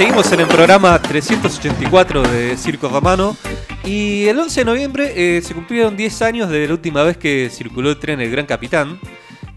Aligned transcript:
seguimos 0.00 0.32
en 0.32 0.40
el 0.40 0.46
programa 0.46 0.98
384 0.98 2.22
de 2.22 2.56
Circo 2.56 2.88
Romano 2.88 3.36
y 3.84 4.24
el 4.28 4.38
11 4.38 4.60
de 4.62 4.64
noviembre 4.64 5.12
eh, 5.14 5.42
se 5.42 5.52
cumplieron 5.52 5.94
10 5.94 6.22
años 6.22 6.48
de 6.48 6.66
la 6.66 6.72
última 6.72 7.02
vez 7.02 7.18
que 7.18 7.50
circuló 7.52 7.90
el 7.90 7.98
tren 7.98 8.18
El 8.18 8.30
Gran 8.30 8.46
Capitán, 8.46 8.98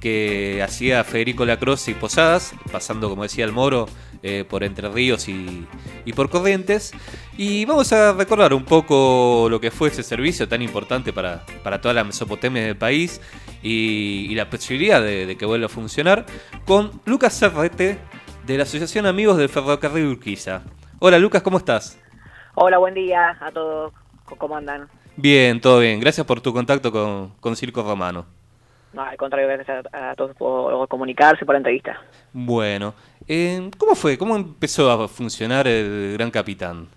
que 0.01 0.61
hacía 0.61 1.05
Federico 1.05 1.45
Lacroze 1.45 1.91
y 1.91 1.93
Posadas, 1.93 2.53
pasando, 2.73 3.09
como 3.09 3.23
decía 3.23 3.45
el 3.45 3.53
Moro, 3.53 3.87
eh, 4.21 4.43
por 4.43 4.65
Entre 4.65 4.89
Ríos 4.89 5.29
y, 5.29 5.65
por 6.13 6.29
Corrientes. 6.29 6.91
Y 7.37 7.63
vamos 7.63 7.93
a 7.93 8.11
recordar 8.11 8.53
un 8.53 8.65
poco 8.65 9.47
lo 9.49 9.61
que 9.61 9.71
fue 9.71 9.87
ese 9.87 10.03
servicio 10.03 10.49
tan 10.49 10.61
importante 10.61 11.13
para, 11.13 11.45
para 11.63 11.79
toda 11.79 11.93
la 11.93 12.03
Mesopotamia 12.03 12.65
del 12.65 12.75
país 12.75 13.21
y, 13.61 14.35
la 14.35 14.49
posibilidad 14.49 15.01
de, 15.01 15.25
de 15.25 15.37
que 15.37 15.45
vuelva 15.45 15.67
a 15.67 15.69
funcionar 15.69 16.25
con 16.65 16.99
Lucas 17.05 17.33
Serrete 17.33 17.97
de 18.45 18.57
la 18.57 18.63
Asociación 18.63 19.05
Amigos 19.05 19.37
del 19.37 19.49
Ferrocarril 19.49 20.07
Urquiza. 20.07 20.63
Hola 20.99 21.17
Lucas, 21.17 21.41
¿cómo 21.41 21.57
estás? 21.57 21.99
Hola, 22.55 22.77
buen 22.77 22.93
día 22.93 23.37
a 23.39 23.51
todos. 23.51 23.93
¿Cómo 24.37 24.57
andan? 24.57 24.87
Bien, 25.15 25.61
todo 25.61 25.79
bien. 25.79 25.99
Gracias 25.99 26.25
por 26.25 26.41
tu 26.41 26.53
contacto 26.53 26.91
con, 26.91 27.29
con 27.39 27.55
Circo 27.55 27.83
Romano. 27.83 28.25
No, 28.91 29.01
al 29.01 29.17
contrario, 29.17 29.47
gracias 29.47 29.85
a, 29.91 30.11
a 30.11 30.15
todos 30.15 30.35
por 30.35 30.87
comunicarse, 30.87 31.45
por 31.45 31.55
la 31.55 31.59
entrevista. 31.59 31.99
Bueno, 32.31 32.93
eh, 33.27 33.71
¿cómo 33.77 33.95
fue? 33.95 34.17
¿Cómo 34.17 34.35
empezó 34.35 34.91
a 34.91 35.07
funcionar 35.07 35.67
el 35.67 36.13
Gran 36.13 36.29
Capitán? 36.29 36.87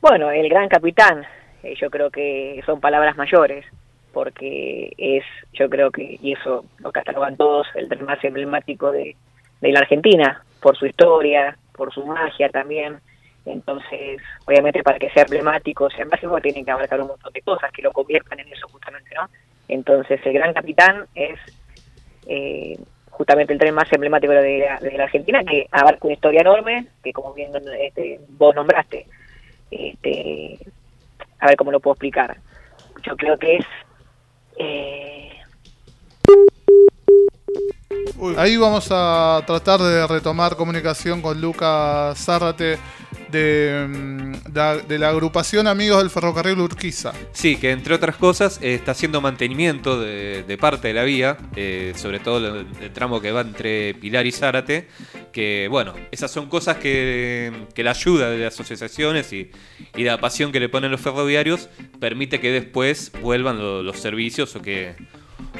Bueno, 0.00 0.30
el 0.30 0.48
gran 0.48 0.68
capitán, 0.68 1.24
eh, 1.62 1.76
yo 1.80 1.88
creo 1.88 2.10
que 2.10 2.60
son 2.66 2.80
palabras 2.80 3.16
mayores, 3.16 3.64
porque 4.12 4.92
es, 4.98 5.22
yo 5.52 5.70
creo 5.70 5.92
que, 5.92 6.18
y 6.20 6.32
eso 6.32 6.64
lo 6.78 6.90
catalogan 6.90 7.36
todos, 7.36 7.68
el 7.76 7.88
tren 7.88 8.04
más 8.04 8.22
emblemático 8.24 8.90
de, 8.90 9.14
de 9.60 9.72
la 9.72 9.78
Argentina, 9.78 10.42
por 10.62 10.76
su 10.78 10.86
historia, 10.86 11.58
por 11.72 11.92
su 11.92 12.06
magia 12.06 12.48
también. 12.48 12.98
Entonces, 13.44 14.22
obviamente 14.46 14.82
para 14.82 14.98
que 14.98 15.10
sea 15.10 15.24
emblemático, 15.24 15.90
sea 15.90 16.06
mágico, 16.06 16.40
tienen 16.40 16.64
que 16.64 16.70
abarcar 16.70 17.00
un 17.00 17.08
montón 17.08 17.32
de 17.32 17.42
cosas 17.42 17.72
que 17.72 17.82
lo 17.82 17.92
conviertan 17.92 18.38
en 18.38 18.48
eso 18.52 18.68
justamente, 18.68 19.10
¿no? 19.16 19.28
Entonces, 19.68 20.20
el 20.24 20.32
Gran 20.32 20.54
Capitán 20.54 21.06
es 21.14 21.38
eh, 22.26 22.78
justamente 23.10 23.52
el 23.52 23.58
tren 23.58 23.74
más 23.74 23.92
emblemático 23.92 24.32
de 24.32 24.58
la, 24.58 24.78
de 24.78 24.96
la 24.96 25.04
Argentina, 25.04 25.42
que 25.44 25.66
abarca 25.72 26.06
una 26.06 26.14
historia 26.14 26.40
enorme, 26.40 26.86
que 27.02 27.12
como 27.12 27.34
bien 27.34 27.50
este, 27.80 28.20
vos 28.28 28.54
nombraste, 28.54 29.06
este, 29.70 30.58
a 31.40 31.48
ver 31.48 31.56
cómo 31.56 31.72
lo 31.72 31.80
puedo 31.80 31.94
explicar. 31.94 32.36
Yo 33.02 33.16
creo 33.16 33.36
que 33.38 33.56
es... 33.56 33.66
Eh, 34.58 35.31
Ahí 38.36 38.56
vamos 38.56 38.88
a 38.90 39.42
tratar 39.46 39.80
de 39.80 40.06
retomar 40.06 40.56
comunicación 40.56 41.22
con 41.22 41.40
Lucas 41.40 42.18
Zárrate 42.18 42.78
de, 43.30 43.86
mm, 43.88 44.54
la- 44.54 44.76
de 44.76 44.98
la 44.98 45.08
agrupación 45.08 45.66
Amigos 45.66 45.98
del 45.98 46.10
Ferrocarril 46.10 46.58
Urquiza. 46.60 47.12
Sí, 47.32 47.56
que 47.56 47.70
entre 47.70 47.94
otras 47.94 48.16
cosas 48.16 48.58
eh, 48.62 48.74
está 48.74 48.92
haciendo 48.92 49.20
mantenimiento 49.20 49.98
de, 50.00 50.44
de 50.46 50.58
parte 50.58 50.88
de 50.88 50.94
la 50.94 51.02
vía, 51.04 51.38
eh, 51.56 51.94
sobre 51.96 52.20
todo 52.20 52.38
el, 52.38 52.66
el 52.80 52.92
tramo 52.92 53.20
que 53.20 53.32
va 53.32 53.40
entre 53.40 53.94
Pilar 53.94 54.26
y 54.26 54.32
Zárate, 54.32 54.88
que 55.32 55.66
bueno, 55.70 55.94
esas 56.10 56.30
son 56.30 56.48
cosas 56.48 56.76
que, 56.76 57.66
que 57.74 57.82
la 57.82 57.92
ayuda 57.92 58.30
de 58.30 58.38
las 58.44 58.60
asociaciones 58.60 59.32
y, 59.32 59.50
y 59.96 60.04
la 60.04 60.18
pasión 60.18 60.52
que 60.52 60.60
le 60.60 60.68
ponen 60.68 60.90
los 60.90 61.00
ferroviarios 61.00 61.68
permite 61.98 62.38
que 62.38 62.50
después 62.52 63.10
vuelvan 63.22 63.58
lo- 63.58 63.82
los 63.82 63.98
servicios 63.98 64.54
o 64.56 64.60
que, 64.62 64.94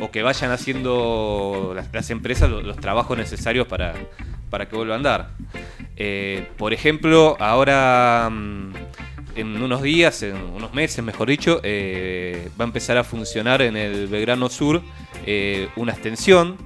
o 0.00 0.10
que 0.10 0.22
vayan 0.22 0.50
haciendo 0.50 1.74
las, 1.92 2.10
empresas 2.10 2.50
lo- 2.50 2.62
los, 2.62 2.76
trabajos 2.76 3.16
necesarios 3.16 3.66
para, 3.66 3.94
para 4.50 4.68
que 4.68 4.76
vuelva 4.76 4.94
a 4.94 4.96
andar. 4.96 5.30
Eh, 5.96 6.48
por 6.56 6.72
ejemplo, 6.72 7.36
ahora 7.38 8.28
mm, 8.30 8.72
en 9.36 9.62
unos 9.62 9.82
días, 9.82 10.22
en 10.22 10.36
unos 10.36 10.72
meses 10.74 11.04
mejor 11.04 11.28
dicho, 11.28 11.60
eh, 11.62 12.48
va 12.60 12.64
a 12.64 12.68
empezar 12.68 12.96
a 12.98 13.04
funcionar 13.04 13.62
en 13.62 13.76
el 13.76 14.06
Belgrano 14.08 14.48
Sur 14.48 14.82
eh, 15.26 15.68
una 15.76 15.92
extensión, 15.92 16.56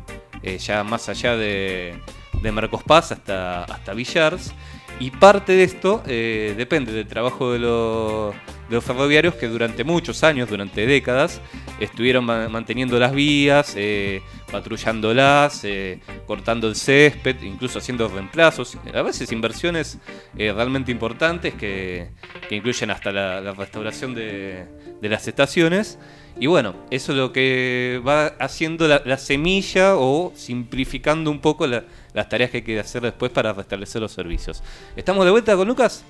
ya 0.61 0.85
más 0.85 1.09
allá 1.09 1.37
de, 1.37 1.95
de 2.41 2.53
Marcos 2.53 2.83
Paz 2.85 3.11
hasta, 3.13 3.65
hasta 3.65 3.93
Villars. 3.95 4.55
Y 5.01 5.11
parte 5.11 5.53
de 5.53 5.65
esto 5.65 6.03
depende 6.07 6.93
del 6.93 7.07
trabajo 7.09 7.53
de, 7.53 7.59
los- 7.59 8.35
de 8.69 8.75
los 8.75 8.85
ferroviarios 8.85 9.35
que 9.35 9.49
durante 9.49 9.85
muchos 9.85 10.25
años, 10.25 10.49
durante 10.49 10.87
décadas, 10.87 11.41
estuvieron 11.81 12.25
ma- 12.25 12.49
manteniendo 12.49 12.99
las 12.99 13.13
vías, 13.13 13.75
eh, 13.77 14.23
patrullándolas, 14.51 15.65
eh, 15.65 16.01
cortando 16.27 16.69
el 16.69 16.75
césped, 16.75 17.41
incluso 17.43 17.79
haciendo 17.79 18.09
reemplazos. 18.09 18.77
A 18.93 19.03
veces 19.03 19.31
inversiones 19.33 19.99
eh, 20.37 20.53
realmente 20.53 20.91
importantes 20.91 21.55
que, 21.55 22.09
incluyen 22.51 22.91
hasta 22.91 23.13
la, 23.13 23.53
restauración 23.53 24.15
de, 24.15 24.67
las 25.03 25.29
estaciones. 25.29 25.99
Y 26.39 26.49
bueno, 26.49 26.75
eso 26.91 27.13
es 27.13 27.19
lo 27.19 27.33
que 27.33 28.01
va 28.07 28.27
haciendo 28.39 28.87
la, 28.89 29.01
la 29.05 29.17
semilla 29.17 29.97
o 29.97 30.33
simplificando 30.37 31.31
un 31.31 31.41
poco 31.41 31.67
la- 31.67 31.85
las 32.15 32.29
tareas 32.29 32.51
que 32.51 32.59
hay 32.59 32.63
que 32.63 32.79
hacer 32.81 33.03
después 33.03 33.31
para 33.31 33.53
restablecer 33.53 34.03
los 34.03 34.13
servicios. 34.13 34.63
¿Estamos 34.97 35.25
de 35.25 35.31
vuelta 35.31 35.55
con 35.57 35.69
Lucas? 35.69 36.05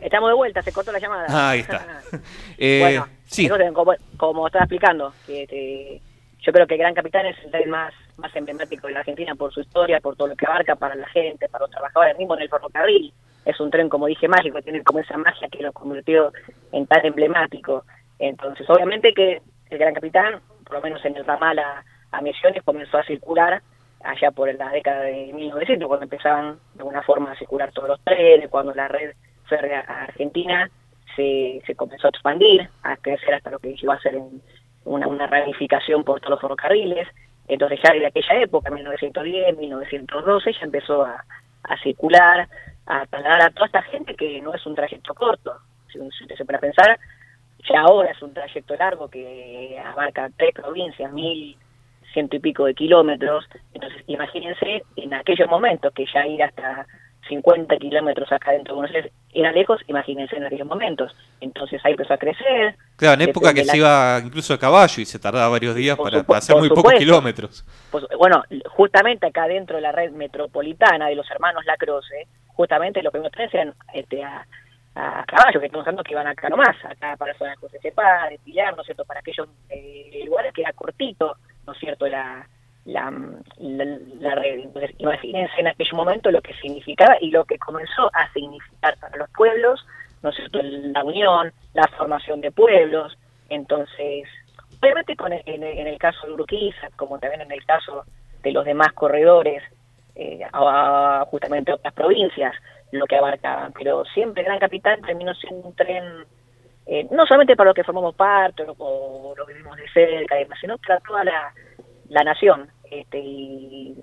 Estamos 0.00 0.30
de 0.30 0.34
vuelta, 0.34 0.62
se 0.62 0.72
cortó 0.72 0.92
la 0.92 0.98
llamada. 0.98 1.26
Ah, 1.28 1.50
ahí 1.50 1.60
está. 1.60 2.02
Eh, 2.60 2.80
bueno, 2.80 3.06
sí, 3.24 3.44
entonces, 3.44 3.72
como, 3.72 3.94
como 4.16 4.46
estaba 4.48 4.64
explicando, 4.64 5.14
que 5.24 5.42
este, 5.44 6.02
yo 6.40 6.52
creo 6.52 6.66
que 6.66 6.74
el 6.74 6.80
Gran 6.80 6.94
Capitán 6.94 7.24
es 7.26 7.36
el 7.44 7.52
tren 7.52 7.70
más, 7.70 7.94
más 8.16 8.34
emblemático 8.34 8.88
de 8.88 8.94
la 8.94 9.00
Argentina 9.00 9.34
por 9.36 9.52
su 9.52 9.60
historia, 9.60 10.00
por 10.00 10.16
todo 10.16 10.26
lo 10.28 10.36
que 10.36 10.46
abarca 10.46 10.74
para 10.74 10.96
la 10.96 11.06
gente, 11.08 11.48
para 11.48 11.64
los 11.64 11.70
trabajadores, 11.70 12.18
mismo 12.18 12.34
en 12.34 12.42
el 12.42 12.48
ferrocarril. 12.48 13.12
Es 13.44 13.60
un 13.60 13.70
tren, 13.70 13.88
como 13.88 14.06
dije, 14.06 14.26
mágico, 14.26 14.60
tiene 14.60 14.82
como 14.82 14.98
esa 14.98 15.16
magia 15.16 15.48
que 15.48 15.62
lo 15.62 15.72
convirtió 15.72 16.32
en 16.72 16.86
tan 16.86 17.06
emblemático. 17.06 17.84
Entonces, 18.18 18.68
obviamente 18.68 19.14
que 19.14 19.40
el 19.70 19.78
Gran 19.78 19.94
Capitán, 19.94 20.40
por 20.64 20.74
lo 20.74 20.80
menos 20.80 21.04
en 21.04 21.16
el 21.16 21.24
ramal 21.24 21.60
a, 21.60 21.84
a 22.10 22.20
Misiones, 22.22 22.64
comenzó 22.64 22.98
a 22.98 23.04
circular 23.04 23.62
allá 24.02 24.30
por 24.30 24.52
la 24.52 24.70
década 24.70 25.02
de 25.02 25.32
1900, 25.32 25.86
cuando 25.86 26.04
empezaban 26.04 26.58
de 26.74 26.80
alguna 26.80 27.02
forma 27.02 27.32
a 27.32 27.38
circular 27.38 27.70
todos 27.72 27.88
los 27.88 28.00
trenes, 28.04 28.48
cuando 28.48 28.74
la 28.74 28.88
red 28.88 29.14
férrea 29.48 29.80
argentina 29.80 30.70
se, 31.16 31.62
se 31.66 31.74
comenzó 31.74 32.06
a 32.06 32.10
expandir, 32.10 32.68
a 32.82 32.96
crecer 32.96 33.34
hasta 33.34 33.50
lo 33.50 33.58
que 33.58 33.74
iba 33.80 33.94
a 33.94 34.00
ser 34.00 34.14
en 34.14 34.40
una, 34.84 35.06
una 35.06 35.26
ramificación 35.26 36.04
por 36.04 36.20
todos 36.20 36.32
los 36.32 36.40
ferrocarriles. 36.40 37.08
Entonces 37.48 37.80
ya 37.82 37.92
desde 37.92 38.06
aquella 38.06 38.42
época, 38.42 38.70
1910, 38.70 39.56
1912, 39.58 40.52
ya 40.52 40.58
empezó 40.62 41.04
a, 41.04 41.24
a 41.64 41.78
circular, 41.82 42.48
a 42.86 43.06
trasladar 43.06 43.42
a 43.42 43.50
toda 43.50 43.66
esta 43.66 43.82
gente 43.82 44.14
que 44.14 44.40
no 44.40 44.54
es 44.54 44.64
un 44.66 44.74
trayecto 44.74 45.14
corto. 45.14 45.54
Si, 45.92 45.98
si 45.98 46.24
usted 46.24 46.36
se 46.36 46.44
pone 46.44 46.58
a 46.58 46.60
pensar, 46.60 46.98
ya 47.68 47.80
ahora 47.80 48.10
es 48.10 48.22
un 48.22 48.32
trayecto 48.32 48.76
largo 48.76 49.08
que 49.08 49.80
abarca 49.84 50.30
tres 50.36 50.54
provincias, 50.54 51.12
mil 51.12 51.56
ciento 52.12 52.36
y 52.36 52.40
pico 52.40 52.64
de 52.64 52.74
kilómetros. 52.74 53.46
Entonces, 53.74 54.02
imagínense 54.06 54.82
en 54.96 55.14
aquellos 55.14 55.48
momentos 55.48 55.92
que 55.92 56.06
ya 56.12 56.26
ir 56.26 56.42
hasta 56.42 56.86
50 57.28 57.76
kilómetros 57.76 58.30
acá 58.32 58.52
dentro 58.52 58.74
de 58.74 58.80
Buenos 58.80 58.94
Aires 58.94 59.12
era 59.32 59.52
lejos, 59.52 59.80
imagínense 59.86 60.36
en 60.36 60.44
aquellos 60.44 60.66
momentos. 60.66 61.14
Entonces 61.40 61.80
ahí 61.84 61.92
empezó 61.92 62.14
a 62.14 62.18
crecer. 62.18 62.76
claro, 62.96 63.22
en 63.22 63.28
época 63.28 63.52
que 63.52 63.64
se 63.64 63.76
iba 63.76 64.20
incluso 64.24 64.54
a 64.54 64.58
caballo 64.58 65.02
y 65.02 65.04
se 65.04 65.18
tardaba 65.18 65.48
varios 65.48 65.74
días 65.74 65.96
Por 65.96 66.24
para, 66.24 66.38
hacer 66.38 66.56
muy 66.56 66.68
pocos 66.68 66.94
kilómetros. 66.94 67.64
Pues, 67.90 68.04
bueno, 68.18 68.42
justamente 68.70 69.26
acá 69.26 69.46
dentro 69.46 69.76
de 69.76 69.82
la 69.82 69.92
red 69.92 70.12
metropolitana 70.12 71.08
de 71.08 71.14
los 71.14 71.30
hermanos 71.30 71.64
Lacroce, 71.66 72.26
justamente 72.48 73.02
los 73.02 73.12
primeros 73.12 73.32
trenes 73.32 73.54
eran 73.54 73.74
este, 73.92 74.22
a, 74.22 74.46
a 74.94 75.24
caballo, 75.26 75.60
que 75.60 75.66
estamos 75.66 75.86
hablando 75.86 76.02
que 76.02 76.12
iban 76.12 76.26
acá 76.26 76.48
nomás, 76.48 76.76
acá 76.84 77.16
para 77.16 77.32
la 77.32 77.38
zona 77.38 77.50
de 77.50 77.56
José 77.56 77.78
Cepá, 77.80 78.28
de 78.30 78.38
Pilar, 78.38 78.74
¿no 78.74 78.82
es 78.82 78.86
cierto?, 78.86 79.04
para 79.04 79.20
aquellos 79.20 79.48
eh, 79.68 80.22
lugares 80.26 80.52
que 80.52 80.62
era 80.62 80.72
cortito, 80.72 81.36
¿no 81.66 81.72
es 81.72 81.78
cierto?, 81.78 82.06
la, 82.06 82.46
la, 82.88 83.10
la, 83.58 83.84
la 84.20 84.42
imagínense 84.98 85.60
en 85.60 85.66
aquel 85.68 85.86
momento 85.92 86.30
lo 86.30 86.40
que 86.40 86.54
significaba 86.54 87.16
y 87.20 87.30
lo 87.30 87.44
que 87.44 87.58
comenzó 87.58 88.10
a 88.14 88.32
significar 88.32 88.96
para 88.98 89.16
los 89.18 89.28
pueblos, 89.30 89.86
¿no 90.22 90.30
es 90.30 90.36
cierto?, 90.36 90.60
la 90.62 91.04
unión, 91.04 91.52
la 91.74 91.86
formación 91.98 92.40
de 92.40 92.50
pueblos. 92.50 93.16
Entonces, 93.50 94.26
obviamente 94.80 95.16
con 95.16 95.32
el- 95.34 95.42
en, 95.44 95.62
el, 95.62 95.78
en 95.78 95.86
el 95.86 95.98
caso 95.98 96.26
de 96.26 96.32
Urquiza, 96.32 96.88
como 96.96 97.18
también 97.18 97.42
en 97.42 97.52
el 97.52 97.64
caso 97.66 98.04
de 98.42 98.52
los 98.52 98.64
demás 98.64 98.92
corredores, 98.94 99.62
eh, 100.14 100.40
a, 100.52 101.24
justamente 101.30 101.72
otras 101.72 101.92
provincias, 101.92 102.54
lo 102.90 103.06
que 103.06 103.16
abarcaban, 103.16 103.72
pero 103.74 104.04
siempre 104.14 104.42
Gran 104.44 104.58
Capital 104.58 104.98
terminó 105.04 105.34
siendo 105.34 105.68
un 105.68 105.74
tren, 105.76 106.24
eh, 106.86 107.06
no 107.10 107.26
solamente 107.26 107.54
para 107.54 107.68
los 107.68 107.74
que 107.74 107.84
formamos 107.84 108.14
parte 108.14 108.62
o, 108.66 108.74
o 108.78 109.34
lo 109.36 109.44
vivimos 109.44 109.76
de 109.76 109.86
cerca, 109.90 110.36
sino 110.58 110.78
para 110.78 110.98
toda 111.00 111.22
la 111.22 112.24
nación. 112.24 112.70
Este, 112.90 113.18
y 113.18 113.96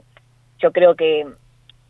yo 0.60 0.72
creo 0.72 0.96
que 0.96 1.26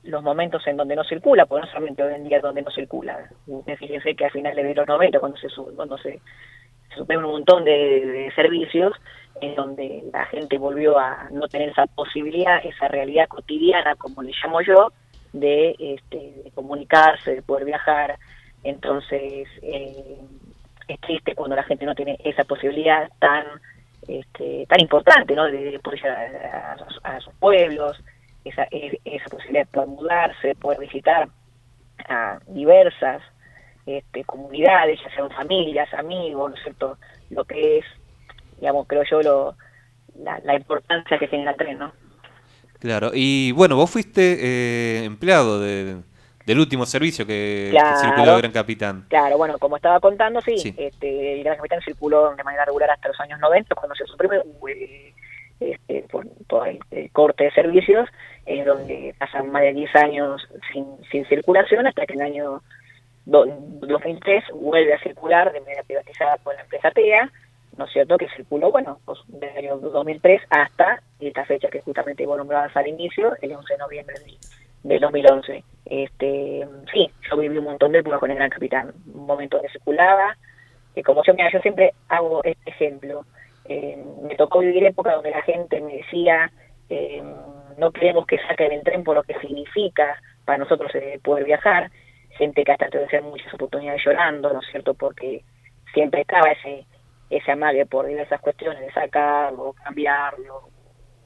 los 0.04 0.24
momentos 0.24 0.66
en 0.68 0.78
donde 0.78 0.96
no 0.96 1.04
circula, 1.04 1.46
porque 1.46 1.66
no 1.66 1.72
solamente 1.72 2.04
hoy 2.04 2.14
en 2.14 2.28
día 2.28 2.40
donde 2.40 2.62
no 2.62 2.72
circula, 2.72 3.30
fíjense 3.78 4.16
que 4.16 4.26
a 4.26 4.30
finales 4.30 4.64
de 4.66 4.76
los 4.76 4.88
90, 4.88 5.20
cuando 5.20 5.38
se, 5.38 5.48
cuando 5.76 5.98
se, 5.98 6.22
se 6.94 7.18
un 7.18 7.24
montón 7.24 7.64
de, 7.64 7.72
de 8.06 8.32
servicios, 8.36 8.94
en 9.42 9.56
donde 9.56 10.04
la 10.14 10.26
gente 10.26 10.58
volvió 10.58 10.98
a 10.98 11.28
no 11.32 11.48
tener 11.48 11.70
esa 11.70 11.88
posibilidad, 11.88 12.64
esa 12.64 12.88
realidad 12.88 13.28
cotidiana, 13.28 13.96
como 13.96 14.22
le 14.22 14.32
llamo 14.42 14.62
yo, 14.62 14.92
de, 15.34 15.76
este, 15.78 16.52
comunicarse, 16.54 17.36
de 17.36 17.42
poder 17.42 17.66
viajar. 17.66 18.18
Entonces, 18.64 19.48
eh, 19.62 20.18
es 20.88 21.00
triste 21.02 21.36
cuando 21.36 21.56
la 21.56 21.64
gente 21.64 21.86
no 21.86 21.96
tiene 21.96 22.18
esa 22.24 22.44
posibilidad 22.44 23.10
tan 23.20 23.46
este, 24.08 24.66
tan 24.68 24.80
importante, 24.80 25.36
¿no? 25.36 25.46
De, 25.46 25.80
poder 25.80 26.00
ir 26.00 26.08
a, 26.08 27.20
sus 27.20 27.34
pueblos, 27.36 28.02
esa, 28.44 28.68
esa 28.72 29.26
posibilidad 29.30 29.66
de 29.66 29.72
poder 29.72 29.90
mudarse, 29.90 30.48
de 30.50 30.56
poder 30.56 30.80
visitar 30.80 31.28
a 32.08 32.40
diversas 32.48 33.22
este, 33.86 34.24
comunidades, 34.24 35.00
ya 35.04 35.16
sean 35.16 35.30
familias, 35.32 35.94
amigos, 35.94 36.52
¿no 36.52 36.58
es 36.58 36.64
cierto? 36.64 36.98
Lo 37.30 37.44
que 37.46 37.80
es, 37.80 37.86
digamos, 38.60 38.88
creo 38.88 39.04
yo, 39.10 39.22
lo, 39.22 39.56
la, 40.44 40.56
importancia 40.56 41.18
que 41.18 41.28
tiene 41.28 41.50
el 41.50 41.56
tren, 41.56 41.80
¿no? 41.80 41.92
Claro, 42.80 43.12
y 43.14 43.52
bueno, 43.54 43.76
vos 43.76 43.90
fuiste 43.90 44.38
eh, 44.40 45.06
empleado 45.06 45.60
de, 45.60 45.98
del 46.46 46.60
último 46.60 46.86
servicio 46.86 47.26
que, 47.26 47.76
circuló 48.02 48.38
Gran 48.38 48.52
Capitán. 48.52 49.06
Claro, 49.10 49.38
bueno, 49.38 49.58
como 49.58 49.76
estaba 49.78 50.00
contando, 50.00 50.42
sí, 50.42 50.76
Este, 50.78 51.42
Gran 51.44 51.58
Capitán 51.58 51.82
circuló 51.82 52.36
de 52.36 52.44
manera 52.44 52.66
regular 52.66 52.92
hasta 52.92 53.08
los 53.08 53.20
años 53.20 53.40
90, 53.40 53.74
cuando 53.76 53.96
se 53.96 54.06
suprime 54.06 54.38
eh, 54.70 55.14
este, 55.60 56.06
por, 56.48 56.68
el, 56.68 57.12
corte 57.12 57.46
de 57.46 57.52
servicios, 57.52 58.08
en 58.46 58.66
donde 58.66 59.16
pasan 59.18 59.52
más 59.52 59.64
de 59.64 59.74
10 59.74 59.96
años 59.96 60.48
sin, 60.72 60.86
sin 61.12 61.26
circulación, 61.26 61.88
hasta 61.88 62.06
que 62.06 62.14
en 62.14 62.22
el 62.22 62.28
año 62.28 62.62
2003 63.26 64.44
vuelve 64.54 64.94
a 64.94 65.00
circular 65.00 65.52
de 65.52 65.62
manera 65.62 65.82
privatizada 65.84 66.38
por 66.38 66.54
la 66.54 66.62
empresa 66.62 66.92
TEA, 66.92 67.32
¿no 67.78 67.86
es 67.86 67.92
cierto?, 67.92 68.18
que 68.18 68.30
circuló, 68.36 68.72
bueno, 68.72 69.00
pues, 69.06 69.20
desde 69.28 69.60
el 69.60 69.66
año 69.66 69.78
2003 69.78 70.42
hasta 70.50 71.02
esta 71.20 71.46
fecha 71.46 71.70
que 71.70 71.82
justamente 71.82 72.26
vos 72.26 72.38
nombrabas 72.38 72.76
al 72.78 72.88
inicio, 72.88 73.36
el 73.42 73.54
11 73.54 73.74
de 73.74 73.80
noviembre 73.80 74.16
del, 74.88 75.00
2011. 75.02 75.64
Este, 75.86 76.68
sí, 76.92 77.10
yo 77.30 77.38
viví 77.38 77.58
un 77.58 77.66
montón 77.66 77.92
de 77.92 78.00
épocas 78.00 78.20
con 78.20 78.32
el 78.32 78.38
Gran 78.38 78.50
Capitán, 78.50 78.94
un 79.14 79.26
momento 79.26 79.62
que 79.62 79.70
circulaba, 79.70 80.36
que 80.94 81.04
como 81.04 81.24
yo, 81.24 81.34
mira, 81.34 81.52
yo 81.52 81.60
siempre 81.60 81.94
hago 82.10 82.44
este 82.44 82.70
ejemplo, 82.70 83.26
eh, 83.66 84.04
me 84.24 84.36
tocó 84.36 84.60
vivir 84.60 84.84
época 84.86 85.14
donde 85.14 85.32
la 85.32 85.42
gente 85.42 85.82
me 85.82 85.98
decía, 85.98 86.52
eh, 86.90 87.22
no 87.78 87.92
queremos 87.92 88.26
que 88.26 88.40
saquen 88.48 88.72
el 88.72 88.84
tren 88.84 89.04
por 89.04 89.16
lo 89.16 89.24
que 89.24 89.38
significa 89.40 90.20
para 90.46 90.60
nosotros 90.60 90.94
eh, 90.96 91.20
poder 91.24 91.46
viajar, 91.46 91.92
gente 92.38 92.64
que 92.64 92.72
hasta 92.72 92.90
tuve 92.90 93.22
muchas 93.22 93.54
oportunidades 93.54 94.02
llorando, 94.06 94.52
¿no 94.54 94.60
es 94.60 94.68
cierto?, 94.72 94.94
porque 94.94 95.44
siempre 95.94 96.22
estaba 96.22 96.52
ese 96.52 96.86
ese 97.30 97.52
amague 97.52 97.86
por 97.86 98.06
diversas 98.06 98.40
cuestiones 98.40 98.82
de 98.82 98.92
sacarlo, 98.92 99.74
cambiarlo, 99.84 100.70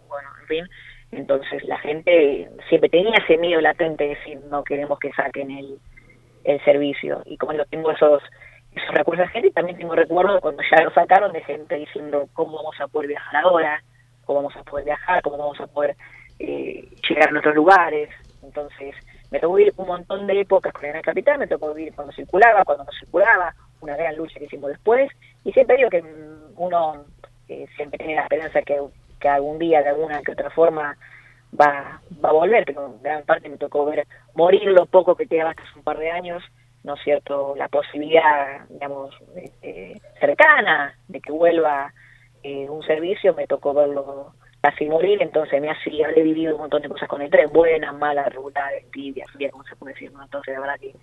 bueno, 0.07 0.29
en 0.41 0.47
fin. 0.47 0.69
Entonces 1.11 1.63
la 1.65 1.77
gente 1.79 2.50
siempre 2.67 2.89
tenía 2.89 3.15
ese 3.15 3.38
miedo 3.38 3.61
latente 3.61 4.03
de 4.03 4.09
decir 4.11 4.39
no 4.50 4.63
queremos 4.63 5.00
que 5.00 5.11
saquen 5.13 5.51
el, 5.51 5.79
el 6.44 6.63
servicio. 6.63 7.21
Y 7.25 7.38
como 7.38 7.53
yo 7.53 7.65
tengo 7.65 7.91
esos, 7.91 8.21
esos 8.75 8.95
recursos 8.95 9.25
de 9.25 9.31
gente, 9.31 9.51
también 9.51 9.77
tengo 9.77 9.95
recuerdos 9.95 10.39
cuando 10.41 10.61
ya 10.69 10.83
lo 10.83 10.91
sacaron 10.91 11.31
de 11.31 11.41
gente 11.44 11.75
diciendo 11.75 12.27
cómo 12.33 12.57
vamos 12.57 12.79
a 12.79 12.88
poder 12.88 13.09
viajar 13.09 13.44
ahora, 13.44 13.83
cómo 14.25 14.44
vamos 14.44 14.56
a 14.56 14.63
poder 14.63 14.85
viajar, 14.85 15.21
cómo 15.23 15.38
vamos 15.38 15.59
a 15.59 15.67
poder 15.67 15.95
eh, 16.38 16.88
llegar 17.09 17.29
a 17.29 17.31
nuestros 17.31 17.55
lugares. 17.55 18.09
Entonces 18.44 18.95
me 19.31 19.39
tocó 19.39 19.55
vivir 19.55 19.73
un 19.77 19.88
montón 19.88 20.27
de 20.27 20.41
épocas 20.41 20.73
con 20.73 20.85
el 20.85 21.01
Capital, 21.01 21.39
me 21.39 21.47
tocó 21.47 21.73
vivir 21.73 21.94
cuando 21.94 22.13
circulaba, 22.13 22.63
cuando 22.63 22.83
no 22.83 22.91
circulaba, 23.00 23.53
una 23.81 23.95
gran 23.95 24.15
lucha 24.15 24.39
que 24.39 24.45
hicimos 24.45 24.69
después, 24.69 25.09
y 25.44 25.51
siempre 25.53 25.77
digo 25.77 25.89
que 25.89 26.03
uno 26.57 27.05
eh, 27.47 27.65
siempre 27.75 27.97
tiene 27.97 28.15
la 28.15 28.23
esperanza 28.23 28.62
que, 28.62 28.79
que 29.19 29.30
algún 29.30 29.60
día, 29.60 29.81
de 29.81 29.89
alguna 29.89 30.21
que 30.21 30.31
otra 30.31 30.50
forma, 30.50 30.98
va, 31.60 32.01
va 32.24 32.30
a 32.30 32.33
volver, 32.33 32.66
pero 32.66 32.86
en 32.88 33.01
gran 33.01 33.24
parte 33.24 33.50
me 33.50 33.57
tocó 33.57 33.86
ver 33.86 34.06
morir 34.36 34.66
lo 34.66 34.86
poco 34.86 35.16
que 35.16 35.27
quedaba 35.27 35.51
hace 35.51 35.62
un 35.75 35.83
par 35.83 35.98
de 35.98 36.12
años, 36.12 36.44
¿no 36.83 36.95
es 36.95 37.01
cierto?, 37.04 37.56
la 37.57 37.68
posibilidad, 37.68 38.68
digamos, 38.69 39.16
cercana 40.19 40.95
de 41.07 41.19
que 41.19 41.31
vuelva 41.31 41.94
eh, 42.44 42.68
un 42.69 42.83
servicio, 42.83 43.33
me 43.33 43.48
tocó 43.48 43.74
verlo 43.74 44.33
casi 44.62 44.86
morir, 44.86 45.22
entonces 45.22 45.62
me 45.62 45.69
ha 45.69 45.83
sido, 45.83 46.07
he 46.15 46.22
vivido 46.22 46.56
un 46.56 46.62
montón 46.62 46.81
de 46.81 46.89
cosas 46.89 47.07
con 47.07 47.22
el 47.22 47.30
tren, 47.30 47.50
buenas, 47.51 47.95
malas, 47.95 48.27
regulares, 48.33 48.89
tibias, 48.92 49.30
bien, 49.38 49.51
como 49.51 49.63
se 49.63 49.75
puede 49.75 49.94
decir, 49.94 50.12
¿no? 50.12 50.24
Entonces 50.24 50.54
la 50.54 50.60
verdad 50.60 50.80
que 50.80 50.94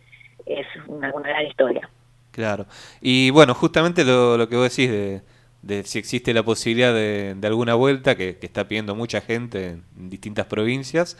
es 0.46 0.66
una, 0.86 1.12
una 1.12 1.28
gran 1.28 1.46
historia. 1.46 1.88
Claro. 2.30 2.66
Y 3.00 3.30
bueno, 3.30 3.54
justamente 3.54 4.04
lo, 4.04 4.36
lo 4.36 4.48
que 4.48 4.56
vos 4.56 4.68
decís 4.68 4.90
de, 4.90 5.22
de, 5.66 5.82
si 5.84 5.98
existe 5.98 6.32
la 6.32 6.42
posibilidad 6.42 6.94
de, 6.94 7.34
de 7.36 7.46
alguna 7.46 7.74
vuelta, 7.74 8.14
que, 8.14 8.38
está 8.40 8.68
pidiendo 8.68 8.94
mucha 8.94 9.20
gente 9.20 9.78
en 9.98 10.10
distintas 10.10 10.46
provincias, 10.46 11.16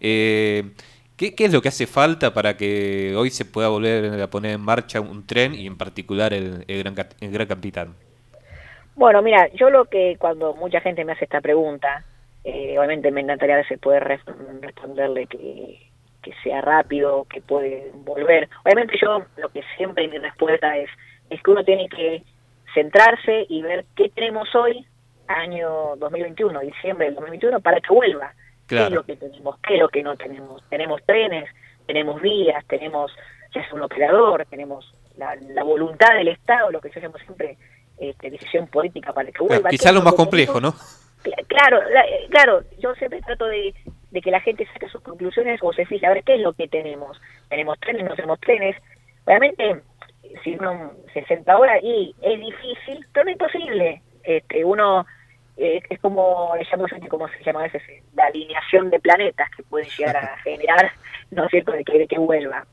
eh, 0.00 0.70
¿qué, 1.16 1.34
¿qué, 1.34 1.44
es 1.44 1.52
lo 1.52 1.60
que 1.60 1.68
hace 1.68 1.86
falta 1.86 2.32
para 2.32 2.56
que 2.56 3.14
hoy 3.16 3.30
se 3.30 3.44
pueda 3.44 3.68
volver 3.68 4.20
a 4.20 4.30
poner 4.30 4.52
en 4.52 4.60
marcha 4.60 5.00
un 5.00 5.26
tren 5.26 5.54
y 5.54 5.66
en 5.66 5.76
particular 5.76 6.32
el, 6.32 6.64
Gran, 6.66 6.94
el 7.20 7.30
Gran 7.30 7.46
Capitán? 7.46 7.94
Bueno, 8.96 9.22
mira, 9.22 9.48
yo 9.54 9.70
lo 9.70 9.84
que 9.84 10.16
cuando 10.18 10.54
mucha 10.54 10.80
gente 10.80 11.04
me 11.04 11.12
hace 11.12 11.24
esta 11.24 11.40
pregunta, 11.40 12.04
eh, 12.44 12.78
obviamente 12.78 13.10
me 13.10 13.20
encantaría 13.20 13.62
se 13.68 13.78
poder 13.78 14.04
responderle 14.04 15.26
que 15.26 16.32
sea 16.42 16.60
rápido, 16.60 17.26
que 17.30 17.40
puede 17.40 17.90
volver. 17.94 18.48
Obviamente 18.64 18.98
yo 19.00 19.24
lo 19.36 19.48
que 19.50 19.62
siempre 19.76 20.06
mi 20.08 20.18
respuesta 20.18 20.76
es, 20.76 20.90
es 21.30 21.42
que 21.42 21.50
uno 21.50 21.64
tiene 21.64 21.88
que 21.88 22.22
centrarse 22.74 23.46
y 23.48 23.62
ver 23.62 23.84
qué 23.96 24.08
tenemos 24.10 24.54
hoy, 24.54 24.86
año 25.26 25.96
2021, 25.96 26.60
diciembre 26.60 27.06
del 27.06 27.14
2021, 27.14 27.60
para 27.60 27.80
que 27.80 27.92
vuelva. 27.92 28.32
¿Qué 28.66 28.84
es 28.84 28.90
lo 28.90 29.02
que 29.02 29.16
tenemos? 29.16 29.58
¿Qué 29.66 29.74
es 29.74 29.80
lo 29.80 29.88
que 29.88 30.02
no 30.02 30.16
tenemos? 30.16 30.62
Tenemos 30.68 31.02
trenes, 31.04 31.48
tenemos 31.86 32.20
vías, 32.20 32.64
tenemos 32.66 33.12
ya 33.52 33.62
es 33.62 33.72
un 33.72 33.82
operador, 33.82 34.46
tenemos 34.48 34.94
la, 35.16 35.64
voluntad 35.64 36.14
del 36.14 36.28
Estado, 36.28 36.70
lo 36.70 36.80
que 36.80 36.90
yo 36.90 37.00
llamo 37.00 37.18
siempre 37.18 37.56
este, 37.98 38.30
decisión 38.30 38.68
política 38.68 39.12
para 39.12 39.30
que 39.30 39.42
vuelva. 39.42 39.70
quizás 39.70 39.92
lo 39.92 40.02
más 40.02 40.14
complejo, 40.14 40.60
¿no? 40.60 40.74
Claro, 41.48 41.80
claro, 42.30 42.62
yo 42.78 42.94
siempre 42.94 43.20
trato 43.20 43.46
de, 43.46 43.74
de 44.10 44.20
que 44.22 44.30
la 44.30 44.40
gente 44.40 44.66
saque 44.72 44.88
sus 44.88 45.02
conclusiones 45.02 45.60
o 45.62 45.72
se 45.72 45.84
fije 45.84 46.06
a 46.06 46.14
ver 46.14 46.24
qué 46.24 46.36
es 46.36 46.40
lo 46.40 46.52
que 46.54 46.68
tenemos. 46.68 47.20
Tenemos 47.48 47.78
trenes, 47.78 48.04
no 48.04 48.14
tenemos 48.14 48.40
trenes. 48.40 48.76
Obviamente, 49.26 49.82
si 50.42 50.54
uno 50.54 50.92
se 51.12 51.24
senta 51.24 51.52
ahora 51.52 51.78
y 51.82 52.14
es 52.22 52.40
difícil, 52.40 53.06
pero 53.12 53.24
no 53.24 53.30
imposible. 53.30 54.02
Este, 54.22 54.64
uno 54.64 55.06
eh, 55.56 55.80
es 55.88 55.98
como, 56.00 56.54
le 56.56 57.08
como 57.08 57.28
se 57.28 57.42
llama 57.44 57.60
a 57.60 57.64
veces, 57.64 57.82
la 58.14 58.26
alineación 58.26 58.90
de 58.90 59.00
planetas 59.00 59.50
que 59.56 59.62
puede 59.64 59.88
llegar 59.96 60.16
a 60.16 60.36
generar, 60.42 60.90
¿no 61.30 61.44
es 61.44 61.50
cierto?, 61.50 61.72
de 61.72 61.84
que, 61.84 61.98
de 61.98 62.06
que 62.06 62.18
vuelva. 62.18 62.66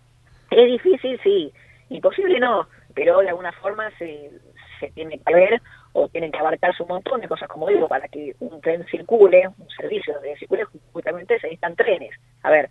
Es 0.52 0.68
difícil, 0.68 1.20
sí, 1.24 1.52
imposible 1.90 2.40
no, 2.40 2.68
pero 2.94 3.20
de 3.20 3.30
alguna 3.30 3.52
forma 3.54 3.90
se, 3.98 4.32
se 4.80 4.90
tiene 4.92 5.20
que 5.20 5.34
ver 5.34 5.62
o 5.94 6.08
tienen 6.10 6.32
que 6.32 6.40
abarcarse 6.40 6.84
un 6.84 6.90
montón 6.90 7.22
de 7.22 7.28
cosas, 7.28 7.50
como 7.50 7.68
digo, 7.68 7.88
para 7.88 8.08
que 8.08 8.36
un 8.40 8.62
tren 8.62 8.86
circule, 8.86 9.48
un 9.58 9.70
servicio 9.70 10.20
de 10.20 10.38
circule, 10.38 10.66
justamente 10.94 11.40
se 11.40 11.48
necesitan 11.48 11.76
trenes. 11.76 12.12
A 12.44 12.52
ver, 12.52 12.70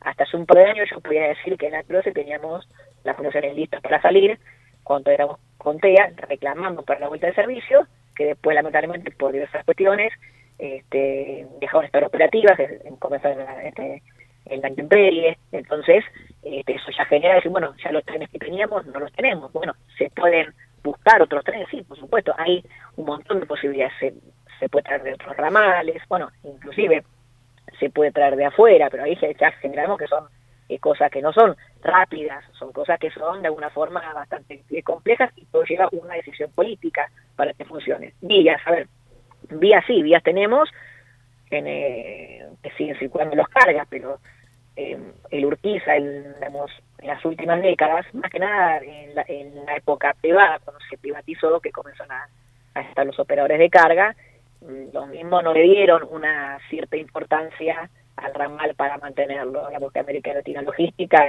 hasta 0.00 0.24
hace 0.24 0.36
un 0.36 0.46
par 0.46 0.58
de 0.58 0.66
años 0.66 0.88
yo 0.90 1.00
podía 1.00 1.28
decir 1.28 1.56
que 1.56 1.66
en 1.66 1.72
la 1.72 1.82
clase 1.82 2.12
teníamos 2.12 2.68
las 3.06 3.16
funciones 3.16 3.54
listas 3.54 3.80
para 3.80 4.00
salir, 4.02 4.38
cuando 4.82 5.10
éramos 5.10 5.38
con 5.58 5.78
TEA, 5.78 6.12
reclamando 6.28 6.82
para 6.82 7.00
la 7.00 7.08
vuelta 7.08 7.26
de 7.26 7.34
servicio, 7.34 7.86
que 8.14 8.26
después 8.26 8.54
lamentablemente 8.54 9.10
por 9.10 9.32
diversas 9.32 9.64
cuestiones 9.64 10.12
este, 10.58 11.46
dejaron 11.60 11.82
de 11.82 11.86
estar 11.86 12.04
operativas, 12.04 12.58
comenzaron 12.98 13.46
este, 13.62 14.02
en 14.46 14.60
la 14.60 14.68
intemperie, 14.68 15.38
entonces 15.52 16.04
este, 16.42 16.74
eso 16.74 16.90
ya 16.96 17.04
genera 17.06 17.34
decir, 17.34 17.50
bueno, 17.50 17.74
ya 17.82 17.92
los 17.92 18.04
trenes 18.04 18.30
que 18.30 18.38
teníamos 18.38 18.86
no 18.86 19.00
los 19.00 19.12
tenemos, 19.12 19.52
bueno, 19.52 19.74
se 19.98 20.08
pueden 20.10 20.54
buscar 20.82 21.20
otros 21.20 21.44
trenes, 21.44 21.68
sí, 21.70 21.82
por 21.82 21.98
supuesto, 21.98 22.34
hay 22.38 22.64
un 22.96 23.06
montón 23.06 23.40
de 23.40 23.46
posibilidades, 23.46 24.14
se, 24.58 24.68
puede 24.68 24.84
traer 24.84 25.02
de 25.02 25.14
otros 25.14 25.36
ramales, 25.36 26.00
bueno, 26.08 26.30
inclusive 26.44 27.04
se 27.78 27.90
puede 27.90 28.12
traer 28.12 28.36
de 28.36 28.46
afuera, 28.46 28.88
pero 28.88 29.02
ahí 29.02 29.18
ya 29.38 29.50
generamos 29.52 29.98
que 29.98 30.06
son 30.06 30.26
eh, 30.68 30.78
cosas 30.78 31.10
que 31.10 31.22
no 31.22 31.32
son 31.32 31.56
rápidas, 31.82 32.44
son 32.58 32.72
cosas 32.72 32.98
que 32.98 33.10
son 33.10 33.40
de 33.42 33.48
alguna 33.48 33.70
forma 33.70 34.00
bastante 34.12 34.64
complejas 34.82 35.30
y 35.36 35.44
todo 35.46 35.64
lleva 35.64 35.88
una 35.92 36.14
decisión 36.14 36.50
política 36.52 37.10
para 37.36 37.52
que 37.52 37.64
funcione. 37.64 38.14
Vías, 38.20 38.60
a 38.66 38.72
ver, 38.72 38.88
vías 39.50 39.84
sí, 39.86 40.02
vías 40.02 40.22
tenemos, 40.22 40.68
en, 41.50 41.66
eh, 41.66 42.46
que 42.62 42.70
siguen 42.72 42.98
circulando 42.98 43.36
los 43.36 43.48
cargas, 43.48 43.86
pero 43.88 44.18
eh, 44.74 44.98
el 45.30 45.44
Urquiza, 45.44 45.96
en 45.96 46.34
las 47.02 47.24
últimas 47.24 47.62
décadas, 47.62 48.06
más 48.14 48.30
que 48.30 48.40
nada 48.40 48.78
en 48.78 49.14
la, 49.14 49.24
en 49.28 49.64
la 49.64 49.76
época 49.76 50.14
privada, 50.20 50.58
cuando 50.64 50.80
se 50.90 50.98
privatizó, 50.98 51.60
que 51.60 51.70
comenzaron 51.70 52.12
a, 52.12 52.28
a 52.74 52.80
estar 52.82 53.06
los 53.06 53.18
operadores 53.18 53.58
de 53.58 53.70
carga, 53.70 54.14
mm, 54.60 54.92
lo 54.92 55.06
mismo 55.06 55.40
no 55.42 55.52
le 55.52 55.62
dieron 55.62 56.02
una 56.10 56.58
cierta 56.68 56.96
importancia 56.96 57.88
al 58.16 58.34
ramal 58.34 58.74
para 58.74 58.98
mantenerlo. 58.98 59.66
Digamos 59.66 59.92
que 59.92 60.00
América 60.00 60.32
Latina 60.32 60.62
Logística, 60.62 61.24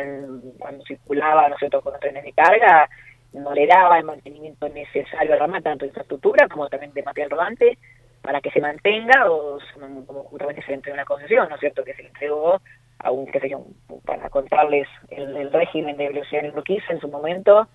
cuando 0.58 0.84
circulaba 0.86 1.50
nosotros 1.50 1.84
con 1.84 1.94
los 1.94 2.00
trenes 2.00 2.24
de 2.24 2.34
carga, 2.34 2.90
no 3.34 3.54
le 3.54 3.68
daba 3.68 3.98
el 3.98 4.06
mantenimiento 4.06 4.70
necesario 4.70 5.34
al 5.34 5.40
ramal, 5.40 5.64
tanto 5.64 5.84
de 5.86 5.90
infraestructura 5.90 6.48
como 6.48 6.70
también 6.70 6.94
de 6.94 7.04
material 7.04 7.30
rodante, 7.30 7.78
para 8.22 8.42
que 8.42 8.52
se 8.52 8.62
mantenga 8.62 9.30
o 9.30 9.60
como 10.06 10.24
justamente 10.24 10.62
se 10.62 10.70
le 10.70 10.76
entregó 10.76 10.96
una 10.96 11.06
concesión, 11.06 11.48
¿no 11.50 11.56
es 11.56 11.60
cierto? 11.60 11.84
Que 11.84 11.94
se 11.94 12.04
le 12.04 12.10
entregó 12.10 12.60
a 13.00 13.12
un, 13.12 13.28
qué 13.28 13.40
sé 13.40 13.50
yo, 13.50 13.66
para 14.06 14.30
contarles 14.30 14.88
el, 15.10 15.52
régimen 15.52 15.98
de 15.98 16.08
velocidad 16.08 16.46
en 16.46 16.58
Urquiza 16.58 16.94
en 16.94 17.00
su 17.00 17.08
momento, 17.10 17.68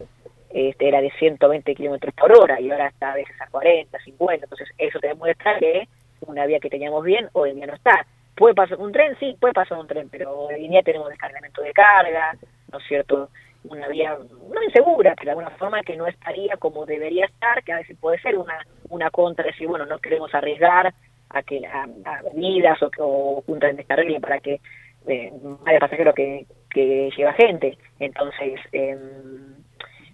este, 0.51 0.89
era 0.89 1.01
de 1.01 1.11
120 1.13 1.75
kilómetros 1.75 2.15
por 2.15 2.33
hora 2.33 2.61
y 2.61 2.71
ahora 2.71 2.89
está 2.89 3.13
a 3.13 3.15
veces 3.15 3.41
a 3.41 3.47
40, 3.47 3.99
50. 3.99 4.45
Entonces, 4.45 4.69
eso 4.77 4.99
te 4.99 5.09
demuestra 5.09 5.59
que 5.59 5.89
una 6.27 6.45
vía 6.47 6.61
que 6.61 6.69
teníamos 6.69 7.05
bien 7.05 7.29
hoy 7.33 7.51
en 7.51 7.57
día 7.57 7.67
no 7.67 7.75
está. 7.75 8.07
¿Puede 8.35 8.55
pasar 8.55 8.79
un 8.79 8.93
tren? 8.93 9.17
Sí, 9.19 9.37
puede 9.41 9.55
pasar 9.55 9.79
un 9.79 9.87
tren, 9.87 10.09
pero 10.09 10.51
en 10.51 10.71
día 10.71 10.83
tenemos 10.83 11.09
descargamento 11.09 11.63
de 11.63 11.73
carga, 11.73 12.35
¿no 12.71 12.79
es 12.79 12.85
cierto? 12.87 13.29
Una 13.65 13.89
vía 13.89 14.17
no 14.53 14.63
insegura, 14.63 15.15
pero 15.15 15.27
de 15.27 15.31
alguna 15.31 15.51
forma 15.51 15.83
que 15.83 15.97
no 15.97 16.07
estaría 16.07 16.57
como 16.57 16.87
debería 16.87 17.27
estar, 17.27 17.63
que 17.63 17.73
a 17.73 17.77
veces 17.77 17.97
puede 18.01 18.21
ser 18.21 18.37
una, 18.37 18.59
una 18.89 19.11
contra, 19.11 19.45
decir, 19.45 19.69
bueno, 19.69 19.87
no 19.87 19.99
queremos 19.99 20.35
arriesgar 20.35 20.93
a 21.31 21.43
que 21.43 21.65
a, 21.67 21.87
avenidas 22.05 22.83
o, 22.83 22.91
o 22.99 23.45
un 23.47 23.59
tren 23.59 23.77
descargue 23.77 24.21
para 24.21 24.41
que 24.41 24.61
eh, 25.07 25.33
haya 25.67 25.79
pasajeros 25.79 26.15
que, 26.15 26.47
que 26.71 27.11
lleva 27.17 27.33
gente. 27.35 27.77
Entonces, 27.99 28.61
eh, 28.73 28.97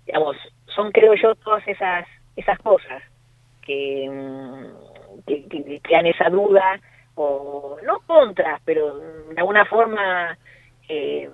digamos, 0.07 0.37
son 0.67 0.93
creo 0.93 1.15
yo 1.15 1.35
todas 1.37 1.67
esas 1.67 2.07
esas 2.39 2.59
cosas 2.61 3.03
que, 3.63 4.09
mm, 4.09 5.25
que, 5.27 5.81
crean 5.83 6.07
esa 6.07 6.31
duda 6.31 6.81
o 7.19 7.79
no 7.85 8.01
contras, 8.07 8.61
pero 8.65 8.99
de 8.99 9.39
alguna 9.39 9.65
forma, 9.65 10.39
eh, 10.89 11.29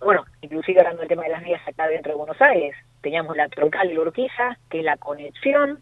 bueno, 0.00 0.24
inclusive 0.40 0.80
hablando 0.80 1.00
del 1.00 1.08
tema 1.08 1.24
de 1.24 1.30
las 1.30 1.42
vías 1.42 1.66
acá 1.66 1.88
dentro 1.88 2.12
de 2.12 2.18
Buenos 2.18 2.40
Aires, 2.40 2.74
teníamos 3.00 3.36
la 3.36 3.48
troncal 3.48 3.88
de 3.88 3.98
Urquiza, 3.98 4.56
que 4.70 4.80
es 4.80 4.84
la 4.84 4.96
conexión 4.96 5.80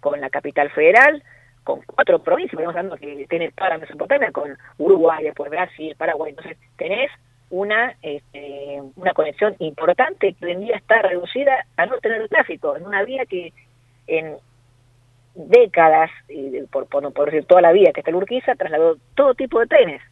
con 0.00 0.20
la 0.20 0.30
capital 0.30 0.70
federal, 0.70 1.22
con 1.64 1.80
cuatro 1.82 2.20
provincias, 2.20 2.54
estamos 2.54 2.76
hablando 2.76 2.96
que 2.96 3.26
tenés 3.28 3.54
toda 3.54 3.70
la 3.70 3.78
Mesopotamia, 3.78 4.32
con 4.32 4.56
Uruguay, 4.78 5.24
después 5.24 5.50
Brasil, 5.50 5.94
Paraguay, 5.96 6.30
entonces 6.30 6.56
tenés 6.76 7.10
una, 7.50 7.96
este, 8.02 8.80
una 8.96 9.12
conexión 9.12 9.56
importante 9.58 10.34
que 10.34 10.46
hoy 10.46 10.52
en 10.52 10.60
día 10.60 10.76
está 10.76 11.02
reducida 11.02 11.66
a 11.76 11.86
no 11.86 11.98
tener 11.98 12.28
tráfico, 12.28 12.76
en 12.76 12.86
una 12.86 13.02
vía 13.02 13.26
que 13.26 13.52
en 14.06 14.36
décadas, 15.34 16.10
y 16.28 16.62
por, 16.62 16.86
por, 16.86 17.12
por 17.12 17.26
decir 17.26 17.46
toda 17.46 17.60
la 17.60 17.72
vía 17.72 17.92
que 17.92 18.00
está 18.00 18.10
en 18.10 18.16
Urquiza, 18.16 18.54
trasladó 18.54 18.96
todo 19.14 19.34
tipo 19.34 19.60
de 19.60 19.66
trenes, 19.66 20.02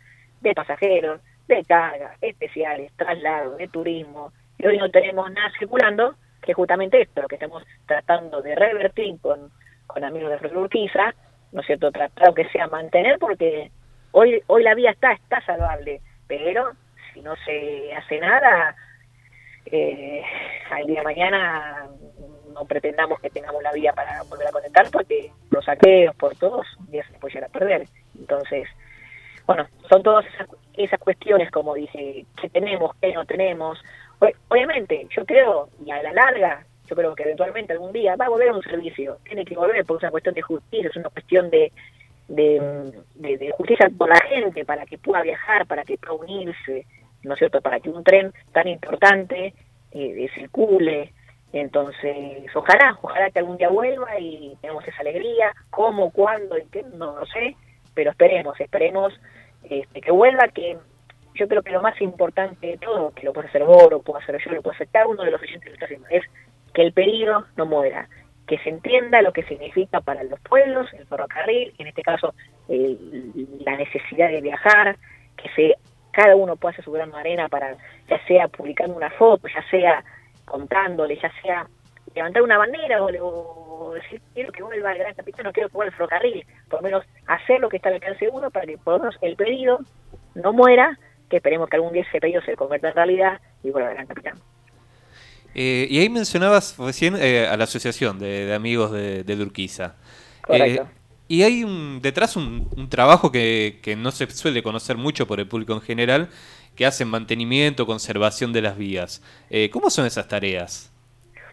de 0.40 0.54
pasajeros, 0.54 1.20
de 1.48 1.64
carga, 1.64 2.14
especiales, 2.20 2.92
traslados, 2.96 3.56
de 3.58 3.68
turismo, 3.68 4.32
y 4.58 4.66
hoy 4.66 4.78
no 4.78 4.90
tenemos 4.90 5.30
nada 5.32 5.50
circulando, 5.58 6.14
que 6.42 6.52
es 6.52 6.56
justamente 6.56 7.00
esto, 7.00 7.22
lo 7.22 7.28
que 7.28 7.36
estamos 7.36 7.64
tratando 7.86 8.42
de 8.42 8.54
revertir 8.54 9.20
con, 9.20 9.50
con 9.86 10.04
amigos 10.04 10.40
de 10.40 10.56
Urquiza, 10.56 11.14
¿no 11.52 11.60
es 11.60 11.66
cierto?, 11.66 11.90
tratar 11.90 12.34
que 12.34 12.48
sea 12.50 12.66
mantener, 12.68 13.18
porque 13.18 13.70
hoy, 14.12 14.42
hoy 14.46 14.62
la 14.62 14.74
vía 14.74 14.90
está, 14.90 15.12
está 15.12 15.40
salvable, 15.44 16.00
pero 16.26 16.72
si 17.12 17.22
no 17.22 17.34
se 17.44 17.92
hace 17.94 18.20
nada, 18.20 18.76
eh, 19.66 20.22
al 20.70 20.86
día 20.86 21.00
de 21.00 21.04
mañana 21.04 21.88
no 22.58 22.64
pretendamos 22.66 23.20
que 23.20 23.30
tengamos 23.30 23.62
la 23.62 23.72
vía 23.72 23.92
para 23.92 24.22
volver 24.24 24.48
a 24.48 24.52
conectar 24.52 24.90
porque 24.90 25.30
los 25.50 25.64
saqueos 25.64 26.14
por 26.16 26.34
todos 26.36 26.66
ya 26.90 27.06
se 27.06 27.18
puede 27.18 27.34
llegar 27.34 27.50
a 27.50 27.52
perder. 27.52 27.88
Entonces, 28.18 28.68
bueno, 29.46 29.66
son 29.88 30.02
todas 30.02 30.26
esas, 30.26 30.48
esas 30.74 31.00
cuestiones, 31.00 31.50
como 31.50 31.74
dice, 31.74 32.26
que 32.40 32.48
tenemos, 32.50 32.94
que 32.96 33.12
no 33.12 33.24
tenemos. 33.24 33.78
Obviamente, 34.48 35.06
yo 35.16 35.24
creo, 35.24 35.68
y 35.84 35.90
a 35.90 36.02
la 36.02 36.12
larga, 36.12 36.64
yo 36.86 36.96
creo 36.96 37.14
que 37.14 37.22
eventualmente 37.22 37.72
algún 37.72 37.92
día 37.92 38.16
va 38.16 38.26
a 38.26 38.30
volver 38.30 38.50
un 38.52 38.62
servicio, 38.62 39.18
tiene 39.24 39.44
que 39.44 39.54
volver 39.54 39.84
por 39.84 39.98
una 39.98 40.10
cuestión 40.10 40.34
de 40.34 40.42
justicia, 40.42 40.88
es 40.88 40.96
una 40.96 41.10
cuestión 41.10 41.50
de, 41.50 41.72
de, 42.28 42.98
de 43.14 43.54
justicia 43.56 43.90
por 43.96 44.08
la 44.08 44.20
gente, 44.20 44.64
para 44.64 44.84
que 44.84 44.98
pueda 44.98 45.22
viajar, 45.22 45.66
para 45.66 45.84
que 45.84 45.96
pueda 45.96 46.14
unirse, 46.14 46.86
¿no 47.22 47.34
es 47.34 47.38
cierto?, 47.38 47.60
para 47.60 47.80
que 47.80 47.90
un 47.90 48.02
tren 48.02 48.32
tan 48.52 48.68
importante 48.68 49.54
eh, 49.92 50.28
circule. 50.34 51.12
Entonces, 51.52 52.44
ojalá, 52.54 52.98
ojalá 53.00 53.30
que 53.30 53.38
algún 53.38 53.56
día 53.56 53.68
vuelva 53.68 54.18
y 54.18 54.56
tengamos 54.60 54.86
esa 54.86 55.00
alegría. 55.00 55.52
¿Cómo, 55.70 56.10
cuándo 56.10 56.58
y 56.58 56.64
qué? 56.66 56.82
No 56.94 57.18
lo 57.18 57.26
sé, 57.26 57.56
pero 57.94 58.10
esperemos, 58.10 58.60
esperemos 58.60 59.18
este, 59.64 60.00
que 60.00 60.10
vuelva, 60.10 60.48
que 60.48 60.76
yo 61.34 61.48
creo 61.48 61.62
que 61.62 61.70
lo 61.70 61.82
más 61.82 62.00
importante 62.00 62.66
de 62.66 62.78
todo, 62.78 63.12
que 63.12 63.24
lo 63.24 63.32
puede 63.32 63.48
hacer 63.48 63.64
vos, 63.64 63.88
lo 63.90 64.02
puedo 64.02 64.18
hacer 64.18 64.38
yo, 64.44 64.52
lo 64.52 64.62
puede 64.62 64.76
hacer 64.76 64.88
cada 64.92 65.06
uno 65.06 65.22
de 65.22 65.30
los 65.30 65.40
oyentes 65.40 65.64
que 65.64 65.72
está 65.72 65.86
haciendo, 65.86 66.08
es 66.10 66.24
que 66.74 66.82
el 66.82 66.92
peligro 66.92 67.46
no 67.56 67.64
muera, 67.64 68.08
que 68.46 68.58
se 68.58 68.70
entienda 68.70 69.22
lo 69.22 69.32
que 69.32 69.44
significa 69.44 70.00
para 70.00 70.24
los 70.24 70.40
pueblos 70.40 70.92
el 70.94 71.06
ferrocarril, 71.06 71.74
en 71.78 71.86
este 71.86 72.02
caso 72.02 72.34
la 72.68 73.76
necesidad 73.76 74.30
de 74.30 74.40
viajar, 74.40 74.96
que 75.36 75.48
se 75.54 75.74
cada 76.12 76.34
uno 76.34 76.56
puede 76.56 76.72
hacer 76.72 76.84
su 76.84 76.90
gran 76.90 77.14
arena 77.14 77.48
para, 77.48 77.76
ya 78.08 78.26
sea 78.26 78.48
publicando 78.48 78.96
una 78.96 79.10
foto, 79.10 79.46
ya 79.46 79.62
sea 79.70 80.02
contándole, 80.48 81.18
ya 81.20 81.30
sea 81.42 81.66
levantar 82.14 82.42
una 82.42 82.58
bandera 82.58 83.02
o, 83.02 83.92
decir 83.94 84.20
quiero 84.34 84.52
que 84.52 84.62
vuelva 84.62 84.92
el 84.92 84.98
gran 84.98 85.14
capitán, 85.14 85.44
no 85.44 85.52
quiero 85.52 85.68
que 85.68 85.74
vuelva 85.74 85.90
el 85.90 85.96
ferrocarril, 85.96 86.46
por 86.68 86.80
lo 86.80 86.88
menos 86.88 87.04
hacer 87.26 87.60
lo 87.60 87.68
que 87.68 87.76
está 87.76 87.88
al 87.88 87.96
alcance 87.96 88.28
uno 88.28 88.50
para 88.50 88.66
que 88.66 88.78
por 88.78 88.94
lo 88.94 89.00
menos 89.00 89.16
el 89.22 89.36
pedido 89.36 89.78
no 90.34 90.52
muera, 90.52 90.98
que 91.28 91.36
esperemos 91.36 91.68
que 91.68 91.76
algún 91.76 91.92
día 91.92 92.02
ese 92.02 92.20
pedido 92.20 92.42
se 92.42 92.56
convierta 92.56 92.88
en 92.88 92.94
realidad 92.94 93.40
y 93.62 93.70
vuelva 93.70 93.90
el 93.90 93.94
gran 93.94 94.06
capitán. 94.06 94.34
Eh, 95.54 95.86
y 95.90 95.98
ahí 95.98 96.08
mencionabas 96.08 96.76
recién 96.78 97.16
eh, 97.16 97.46
a 97.46 97.56
la 97.56 97.64
Asociación 97.64 98.18
de, 98.18 98.54
Amigos 98.54 98.92
de, 98.92 99.24
de 99.24 99.36
Durquiza. 99.36 99.96
Correcto. 100.42 100.82
Eh, 100.82 100.98
y 101.28 101.42
hay 101.42 101.62
un, 101.62 102.00
detrás 102.00 102.36
un, 102.36 102.88
trabajo 102.88 103.30
que, 103.30 103.80
que, 103.82 103.96
no 103.96 104.10
se 104.10 104.30
suele 104.30 104.62
conocer 104.62 104.96
mucho 104.96 105.26
por 105.26 105.40
el 105.40 105.46
público 105.46 105.74
en 105.74 105.82
general, 105.82 106.30
que 106.78 106.86
hace 106.86 107.04
mantenimiento, 107.04 107.84
conservación 107.84 108.52
de 108.52 108.62
las 108.62 108.78
vías. 108.78 109.20
Eh, 109.50 109.68
¿Cómo 109.70 109.90
son 109.90 110.06
esas 110.06 110.28
tareas? 110.28 110.92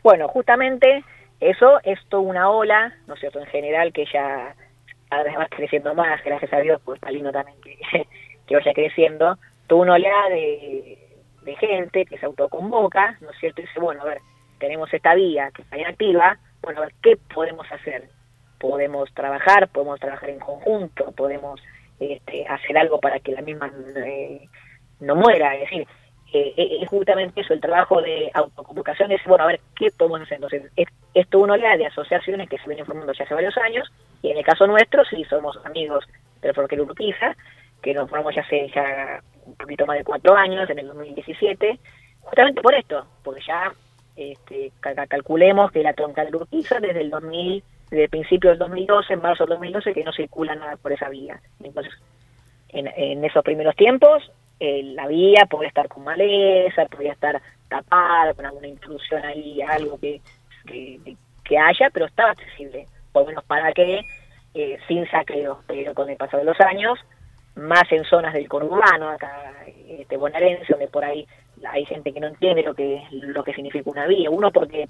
Bueno, 0.04 0.28
justamente 0.28 1.04
eso 1.40 1.80
es 1.84 2.00
toda 2.10 2.22
una 2.22 2.50
ola, 2.50 2.96
¿no 3.08 3.16
es 3.16 3.20
cierto?, 3.20 3.40
en 3.40 3.48
general, 3.48 3.92
que 3.92 4.06
ya 4.06 4.56
además 5.10 5.48
creciendo 5.50 5.94
más, 5.96 6.24
gracias 6.24 6.54
a 6.54 6.60
Dios, 6.60 6.80
pues 6.86 6.98
está 6.98 7.12
lindo 7.12 7.32
también 7.32 7.58
que, 8.48 8.56
vaya 8.56 8.74
creciendo, 8.74 9.38
toda 9.68 9.82
una 9.82 9.94
ola 9.96 10.30
de, 10.30 11.00
de 11.42 11.56
gente 11.56 12.06
que 12.06 12.18
se 12.18 12.26
autoconvoca, 12.26 13.18
¿no 13.22 13.32
es 13.32 13.38
cierto?, 13.40 13.62
y 13.62 13.66
dice, 13.66 13.80
bueno, 13.80 14.04
a 14.04 14.06
ver, 14.06 14.20
tenemos 14.60 14.94
esta 14.94 15.16
vía 15.16 15.50
que 15.52 15.64
está 15.64 15.78
inactiva, 15.78 16.38
bueno, 16.62 16.82
a 16.82 16.86
ver, 16.86 16.94
¿qué 17.02 17.18
podemos 17.34 17.66
hacer? 17.72 18.10
podemos 18.60 19.14
trabajar, 19.14 19.68
podemos 19.70 20.00
trabajar 20.00 20.30
en 20.30 20.40
conjunto, 20.40 21.12
podemos 21.12 21.62
este, 22.00 22.48
hacer 22.48 22.78
algo 22.78 23.00
para 23.00 23.20
que 23.20 23.32
la 23.32 23.42
misma 23.42 23.72
eh, 23.96 24.48
no 25.00 25.16
muera, 25.16 25.56
es 25.56 25.62
decir, 25.62 25.88
eh, 26.34 26.54
eh, 26.58 26.78
es 26.82 26.90
justamente 26.90 27.42
eso, 27.42 27.54
el 27.54 27.62
trabajo 27.62 28.02
de 28.02 28.30
autoconvocación 28.34 29.12
es, 29.12 29.24
bueno, 29.26 29.44
a 29.46 29.48
ver, 29.48 29.60
¿qué 29.76 29.90
podemos 29.98 30.22
hacer? 30.22 30.36
Entonces, 30.36 30.72
es, 30.76 30.88
esto 31.14 31.40
una 31.40 31.54
oleada 31.54 31.78
de 31.78 31.86
asociaciones 31.86 32.50
que 32.50 32.58
se 32.58 32.68
vienen 32.68 32.86
formando 32.86 33.14
ya 33.14 33.24
hace 33.24 33.34
varios 33.34 33.58
años, 33.58 33.92
y 34.22 34.32
en 34.32 34.38
el 34.38 34.44
caso 34.44 34.68
nuestro, 34.68 35.06
sí 35.06 35.24
somos 35.26 35.58
amigos 35.66 36.06
del 36.42 36.54
Forquero 36.54 36.84
Urquiza, 36.84 37.36
que 37.82 37.94
nos 37.94 38.10
formamos 38.10 38.36
ya 38.36 38.42
hace 38.42 38.70
ya 38.74 39.22
un 39.46 39.56
poquito 39.56 39.86
más 39.86 39.98
de 39.98 40.04
cuatro 40.04 40.36
años, 40.36 40.70
en 40.70 40.80
el 40.80 40.88
2017, 40.88 41.80
justamente 42.22 42.62
por 42.62 42.74
esto, 42.74 43.06
porque 43.24 43.42
ya 43.46 43.72
este, 44.16 44.72
calculemos 45.08 45.72
que 45.72 45.84
la 45.84 45.94
troncal 45.94 46.32
de 46.32 46.38
Urquiza 46.38 46.80
desde 46.80 47.02
el 47.02 47.10
2000 47.10 47.64
desde 47.90 48.10
principios 48.10 48.52
del 48.54 48.60
2012, 48.60 49.14
en 49.14 49.22
marzo 49.22 49.44
del 49.44 49.52
2012, 49.52 49.94
que 49.94 50.04
no 50.04 50.12
circula 50.12 50.56
nada 50.56 50.76
por 50.78 50.92
esa 50.92 51.10
vía. 51.10 51.40
Entonces, 51.64 51.94
en, 52.70 53.24
esos 53.24 53.44
primeros 53.44 53.76
tiempos, 53.76 54.32
eh, 54.60 54.84
la 54.84 55.08
vía 55.08 55.46
podía 55.50 55.68
estar 55.68 55.88
con 55.88 56.04
maleza, 56.04 56.86
podía 56.86 57.14
estar 57.14 57.42
tapada, 57.68 58.34
con 58.34 58.46
alguna 58.46 58.68
intrusión 58.68 59.24
ahí, 59.26 59.62
algo 59.62 60.00
que, 60.00 60.22
que, 60.66 61.58
haya, 61.58 61.90
pero 61.92 62.06
estaba 62.06 62.32
accesible, 62.32 62.88
por 63.12 63.24
lo 63.24 63.30
menos 63.30 63.44
para 63.46 63.72
que, 63.74 64.02
eh, 64.54 64.78
sin 64.88 65.10
saqueo, 65.10 65.62
pero 65.68 65.94
con 65.94 66.10
el 66.10 66.18
paso 66.18 66.38
de 66.38 66.44
los 66.46 66.60
años, 66.62 67.00
más 67.56 67.90
en 67.92 68.04
zonas 68.06 68.34
del 68.34 68.50
conurbano, 68.50 69.10
acá 69.10 69.54
este, 69.88 70.18
bonaerense, 70.18 70.66
donde 70.70 70.88
por 70.88 71.04
ahí 71.04 71.26
hay 71.68 71.86
gente 71.86 72.14
que 72.14 72.20
no 72.20 72.28
entiende 72.28 72.64
lo 72.64 72.74
que 72.74 73.02
lo 73.12 73.44
que 73.44 73.54
significa 73.54 73.90
una 73.90 74.08
vía. 74.08 74.30
Uno 74.30 74.52
porque 74.52 74.90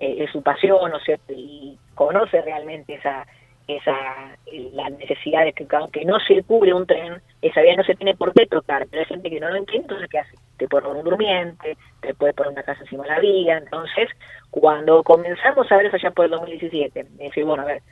eh, 0.00 0.16
es 0.18 0.30
su 0.30 0.42
pasión, 0.42 0.90
¿no 0.90 0.98
sé, 1.00 1.18
Y 1.28 1.78
conoce 1.94 2.42
realmente 2.42 2.94
esa 2.94 3.26
esa 3.66 4.36
la 4.72 4.90
necesidad 4.90 5.44
de 5.44 5.52
que 5.52 5.66
aunque 5.76 6.04
no 6.04 6.18
circule 6.20 6.74
un 6.74 6.86
tren, 6.86 7.20
esa 7.40 7.62
vía 7.62 7.76
no 7.76 7.84
se 7.84 7.94
tiene 7.94 8.14
por 8.14 8.32
qué 8.32 8.46
tocar, 8.46 8.86
pero 8.90 9.00
hay 9.00 9.06
gente 9.06 9.30
que 9.30 9.40
no 9.40 9.48
lo 9.48 9.56
entiende, 9.56 9.84
entonces 9.84 10.08
¿qué 10.10 10.18
hace? 10.18 10.36
Te 10.58 10.68
pone 10.68 10.88
un 10.88 11.02
durmiente, 11.02 11.76
te 12.00 12.14
puede 12.14 12.34
poner 12.34 12.52
una 12.52 12.62
casa 12.62 12.82
encima 12.82 13.04
de 13.04 13.10
la 13.10 13.20
vía, 13.20 13.58
entonces 13.58 14.10
cuando 14.50 15.02
comenzamos 15.02 15.70
a 15.70 15.76
ver 15.76 15.86
eso 15.86 15.96
ya 15.96 16.10
por 16.10 16.26
el 16.26 16.32
2017, 16.32 17.06
decir, 17.14 17.44
bueno, 17.44 17.62
a 17.62 17.66
ver, 17.66 17.82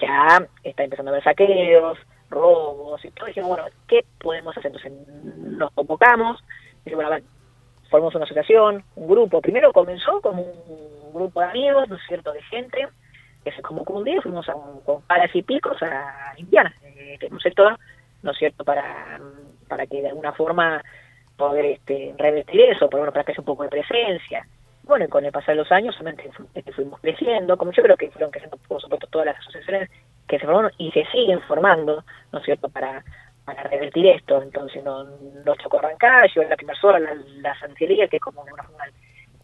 ya 0.00 0.46
está 0.64 0.84
empezando 0.84 1.10
a 1.10 1.14
haber 1.14 1.24
saqueos, 1.24 1.98
robos 2.28 3.04
y 3.04 3.10
todo, 3.10 3.26
dijimos, 3.26 3.50
bueno, 3.50 3.64
¿qué 3.86 4.04
podemos 4.18 4.56
hacer? 4.56 4.72
Entonces 4.74 4.92
nos 5.36 5.70
convocamos, 5.72 6.42
dijimos, 6.84 7.04
bueno, 7.04 7.08
a 7.08 7.14
ver, 7.14 7.24
formamos 7.88 8.14
una 8.16 8.24
asociación, 8.24 8.82
un 8.96 9.08
grupo, 9.08 9.40
primero 9.40 9.72
comenzó 9.72 10.20
como 10.20 10.42
un 10.42 11.12
grupo 11.14 11.40
de 11.40 11.46
amigos, 11.46 11.88
¿no 11.88 11.94
es 11.96 12.02
cierto?, 12.08 12.32
de 12.32 12.42
gente, 12.42 12.88
que 13.44 13.52
se 13.52 13.62
convocó 13.62 13.94
un 13.94 14.04
día, 14.04 14.20
fuimos 14.22 14.48
a 14.48 14.54
un, 14.54 14.80
con 14.80 15.02
palas 15.02 15.30
y 15.34 15.42
picos 15.42 15.80
a 15.82 16.32
limpiar 16.36 16.72
eh, 16.82 17.18
un 17.30 17.40
sector, 17.40 17.78
¿no 18.22 18.30
es 18.30 18.38
cierto?, 18.38 18.64
para, 18.64 19.20
para 19.68 19.86
que 19.86 20.00
de 20.00 20.08
alguna 20.08 20.32
forma 20.32 20.82
poder 21.36 21.66
este, 21.66 22.14
revertir 22.16 22.60
eso, 22.62 22.88
por 22.88 23.00
bueno, 23.00 23.12
para 23.12 23.24
que 23.24 23.32
haya 23.32 23.40
un 23.40 23.46
poco 23.46 23.64
de 23.64 23.68
presencia. 23.68 24.46
Bueno, 24.84 25.04
y 25.04 25.08
con 25.08 25.24
el 25.24 25.32
pasar 25.32 25.54
de 25.54 25.62
los 25.62 25.72
años 25.72 25.94
solamente 25.94 26.30
este, 26.54 26.72
fuimos 26.72 27.00
creciendo, 27.00 27.56
como 27.56 27.72
yo 27.72 27.82
creo 27.82 27.96
que 27.96 28.10
fueron 28.10 28.30
creciendo, 28.30 28.58
por 28.68 28.80
supuesto, 28.80 29.06
todas 29.08 29.26
las 29.26 29.38
asociaciones 29.38 29.90
que 30.26 30.38
se 30.38 30.46
formaron 30.46 30.72
y 30.78 30.90
se 30.92 31.04
siguen 31.06 31.40
formando, 31.42 32.04
¿no 32.32 32.38
es 32.38 32.44
cierto?, 32.44 32.68
para, 32.68 33.04
para 33.44 33.62
revertir 33.64 34.06
esto. 34.06 34.42
Entonces, 34.42 34.82
no, 34.84 35.04
nos 35.44 35.58
tocó 35.58 35.78
arrancar, 35.78 36.30
yo 36.34 36.42
la 36.44 36.56
primera 36.56 36.78
sola, 36.78 36.98
la, 36.98 37.14
la 37.40 37.58
Santería, 37.58 38.08
que 38.08 38.16
es 38.16 38.22
como 38.22 38.42
una 38.42 38.62
forma 38.62 38.84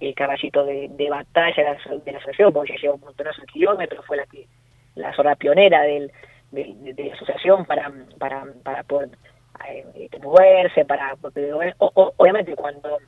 el 0.00 0.14
caballito 0.14 0.64
de, 0.64 0.88
de 0.88 1.10
batalla 1.10 1.76
de 2.04 2.12
la, 2.12 2.18
asociación, 2.18 2.52
porque 2.52 2.76
lleva 2.78 2.94
un 2.94 3.00
montón 3.00 3.26
de 3.26 3.46
kilómetros, 3.52 4.04
fue 4.06 4.16
la 4.16 4.26
que 4.26 4.46
la 4.94 5.14
zona 5.14 5.36
pionera 5.36 5.82
del, 5.82 6.10
de, 6.50 6.94
la 6.96 7.14
asociación 7.14 7.64
para, 7.64 7.92
para, 8.18 8.44
para 8.62 8.82
poder 8.82 9.10
eh, 9.68 10.08
moverse, 10.22 10.84
para 10.84 11.14
obviamente 11.78 12.56
cuando 12.56 12.98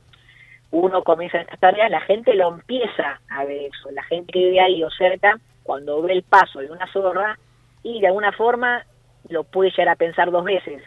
uno 0.71 1.03
comienza 1.03 1.41
estas 1.41 1.59
tareas, 1.59 1.89
la 1.89 2.01
gente 2.01 2.33
lo 2.33 2.49
empieza 2.49 3.19
a 3.29 3.45
ver 3.45 3.71
eso, 3.71 3.91
la 3.91 4.03
gente 4.03 4.33
que 4.33 4.39
vive 4.39 4.59
ahí 4.59 4.83
o 4.83 4.89
cerca, 4.91 5.39
cuando 5.63 6.01
ve 6.01 6.13
el 6.13 6.23
paso 6.23 6.59
de 6.59 6.71
una 6.71 6.91
zorra 6.91 7.37
y 7.83 8.01
de 8.01 8.07
alguna 8.07 8.31
forma 8.31 8.83
lo 9.29 9.43
puede 9.43 9.71
llegar 9.71 9.89
a 9.89 9.95
pensar 9.95 10.31
dos 10.31 10.43
veces 10.43 10.81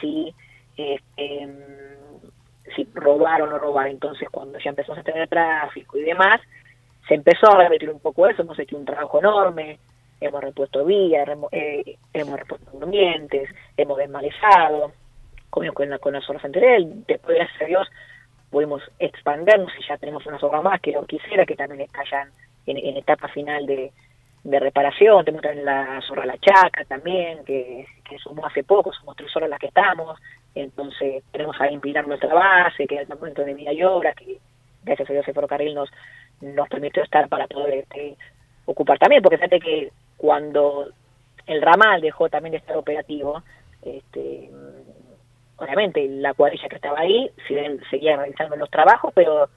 si 0.00 0.34
este, 0.76 1.48
si 2.76 2.86
robar 2.94 3.42
o 3.42 3.46
no 3.46 3.58
robar. 3.58 3.88
Entonces, 3.88 4.28
cuando 4.30 4.58
ya 4.58 4.70
empezó 4.70 4.92
a 4.92 5.02
tener 5.02 5.28
tráfico 5.28 5.98
y 5.98 6.02
demás, 6.02 6.40
se 7.08 7.14
empezó 7.14 7.50
a 7.50 7.62
repetir 7.62 7.90
un 7.90 8.00
poco 8.00 8.26
eso, 8.28 8.42
hemos 8.42 8.58
hecho 8.58 8.76
un 8.76 8.84
trabajo 8.84 9.18
enorme, 9.18 9.78
hemos 10.20 10.40
repuesto 10.40 10.84
vías, 10.84 11.28
eh, 11.52 11.96
hemos 12.12 12.38
repuesto 12.38 12.70
durmientes, 12.72 13.50
hemos 13.76 13.96
desmalezado, 13.98 14.92
como 15.50 15.72
con 15.72 15.88
la, 15.88 15.98
con 15.98 16.12
la 16.12 16.20
después, 16.20 17.36
gracias 17.36 17.62
a 17.62 17.64
Dios, 17.64 17.88
pudimos 18.50 18.82
expandernos 18.98 19.72
y 19.78 19.86
ya 19.86 19.96
tenemos 19.96 20.26
una 20.26 20.38
zona 20.38 20.60
más 20.62 20.80
que 20.80 20.92
lo 20.92 21.04
quisiera, 21.06 21.46
que 21.46 21.56
también 21.56 21.82
está 21.82 22.02
ya 22.10 22.28
en, 22.66 22.96
etapa 22.96 23.28
final 23.28 23.66
de, 23.66 23.92
de 24.46 24.60
reparación, 24.60 25.24
tenemos 25.24 25.42
también 25.42 25.64
la 25.64 26.00
zorra 26.06 26.24
La 26.24 26.38
Chaca 26.38 26.84
también, 26.84 27.44
que, 27.44 27.84
que 28.08 28.16
sumó 28.18 28.46
hace 28.46 28.62
poco, 28.62 28.92
somos 28.92 29.16
tres 29.16 29.34
horas 29.34 29.50
las 29.50 29.58
que 29.58 29.66
estamos, 29.66 30.20
entonces 30.54 31.24
tenemos 31.32 31.60
ahí 31.60 31.74
impilar 31.74 32.06
nuestra 32.06 32.32
base, 32.32 32.86
que 32.86 32.94
es 32.94 33.10
el 33.10 33.18
momento 33.18 33.42
de 33.42 33.54
vida 33.54 33.72
y 33.72 33.82
obra, 33.82 34.12
que 34.12 34.38
gracias 34.84 35.10
a 35.10 35.12
Dios 35.12 35.26
el 35.26 35.34
ferrocarril 35.34 35.74
nos, 35.74 35.90
nos 36.40 36.68
permitió 36.68 37.02
estar 37.02 37.28
para 37.28 37.48
poder 37.48 37.74
este, 37.74 38.16
ocupar 38.66 38.98
también, 38.98 39.20
porque 39.20 39.36
fíjate 39.36 39.58
que 39.58 39.90
cuando 40.16 40.90
el 41.46 41.60
ramal 41.60 42.00
dejó 42.00 42.28
también 42.28 42.52
de 42.52 42.58
estar 42.58 42.76
operativo, 42.76 43.42
este, 43.82 44.48
obviamente 45.56 46.06
la 46.08 46.34
cuadrilla 46.34 46.68
que 46.68 46.76
estaba 46.76 47.00
ahí 47.00 47.28
seguía 47.90 48.16
realizando 48.16 48.54
los 48.54 48.70
trabajos, 48.70 49.12
pero 49.12 49.48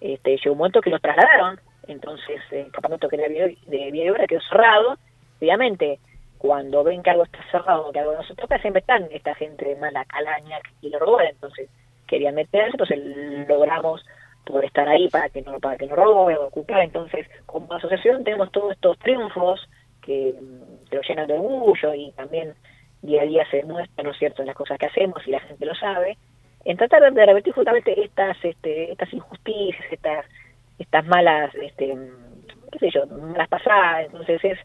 este, 0.00 0.36
llegó 0.36 0.52
un 0.52 0.58
momento 0.58 0.80
que 0.80 0.90
los 0.90 1.02
trasladaron, 1.02 1.58
entonces 1.88 2.40
el 2.50 2.70
campamento 2.72 3.08
que 3.08 3.16
era 3.16 3.28
de 3.28 3.90
vía 3.90 4.04
y 4.04 4.10
obra 4.10 4.26
quedó 4.26 4.40
cerrado, 4.42 4.96
obviamente 5.40 5.98
cuando 6.38 6.84
ven 6.84 7.02
que 7.02 7.10
algo 7.10 7.24
está 7.24 7.38
cerrado, 7.50 7.90
que 7.92 8.00
algo 8.00 8.14
no 8.14 8.22
se 8.24 8.34
toca, 8.34 8.58
siempre 8.58 8.80
están 8.80 9.08
esta 9.10 9.34
gente 9.34 9.64
de 9.64 9.76
mala 9.76 10.04
calaña 10.04 10.58
y 10.80 10.90
lo 10.90 10.98
roban, 10.98 11.26
entonces 11.26 11.68
querían 12.06 12.34
meterse, 12.34 12.72
entonces 12.72 12.98
logramos 13.48 14.04
poder 14.44 14.66
estar 14.66 14.88
ahí 14.88 15.08
para 15.08 15.28
que 15.28 15.42
no 15.42 15.58
para 15.58 15.76
que 15.76 15.86
no 15.86 15.96
roben, 15.96 16.36
ocupar, 16.36 16.82
entonces 16.82 17.26
como 17.46 17.72
asociación 17.72 18.22
tenemos 18.22 18.52
todos 18.52 18.72
estos 18.72 18.98
triunfos 18.98 19.68
que, 20.02 20.34
que 20.88 20.96
lo 20.96 21.02
llenan 21.02 21.26
de 21.26 21.34
orgullo 21.34 21.94
y 21.94 22.12
también 22.12 22.54
día 23.02 23.22
a 23.22 23.26
día 23.26 23.50
se 23.50 23.58
demuestra, 23.58 24.04
¿no 24.04 24.10
es 24.10 24.18
cierto?, 24.18 24.44
las 24.44 24.54
cosas 24.54 24.78
que 24.78 24.86
hacemos 24.86 25.26
y 25.26 25.30
la 25.30 25.40
gente 25.40 25.66
lo 25.66 25.74
sabe, 25.74 26.16
en 26.64 26.76
tratar 26.76 27.12
de 27.12 27.26
revertir 27.26 27.54
justamente 27.54 28.00
estas 28.04 28.36
este, 28.44 28.92
estas 28.92 29.12
injusticias, 29.12 29.84
estas 29.90 30.26
estas 30.78 31.06
malas, 31.06 31.54
este, 31.54 31.96
qué 32.72 32.78
sé 32.78 32.90
yo, 32.90 33.06
malas 33.06 33.48
pasadas, 33.48 34.06
entonces 34.06 34.44
es 34.44 34.58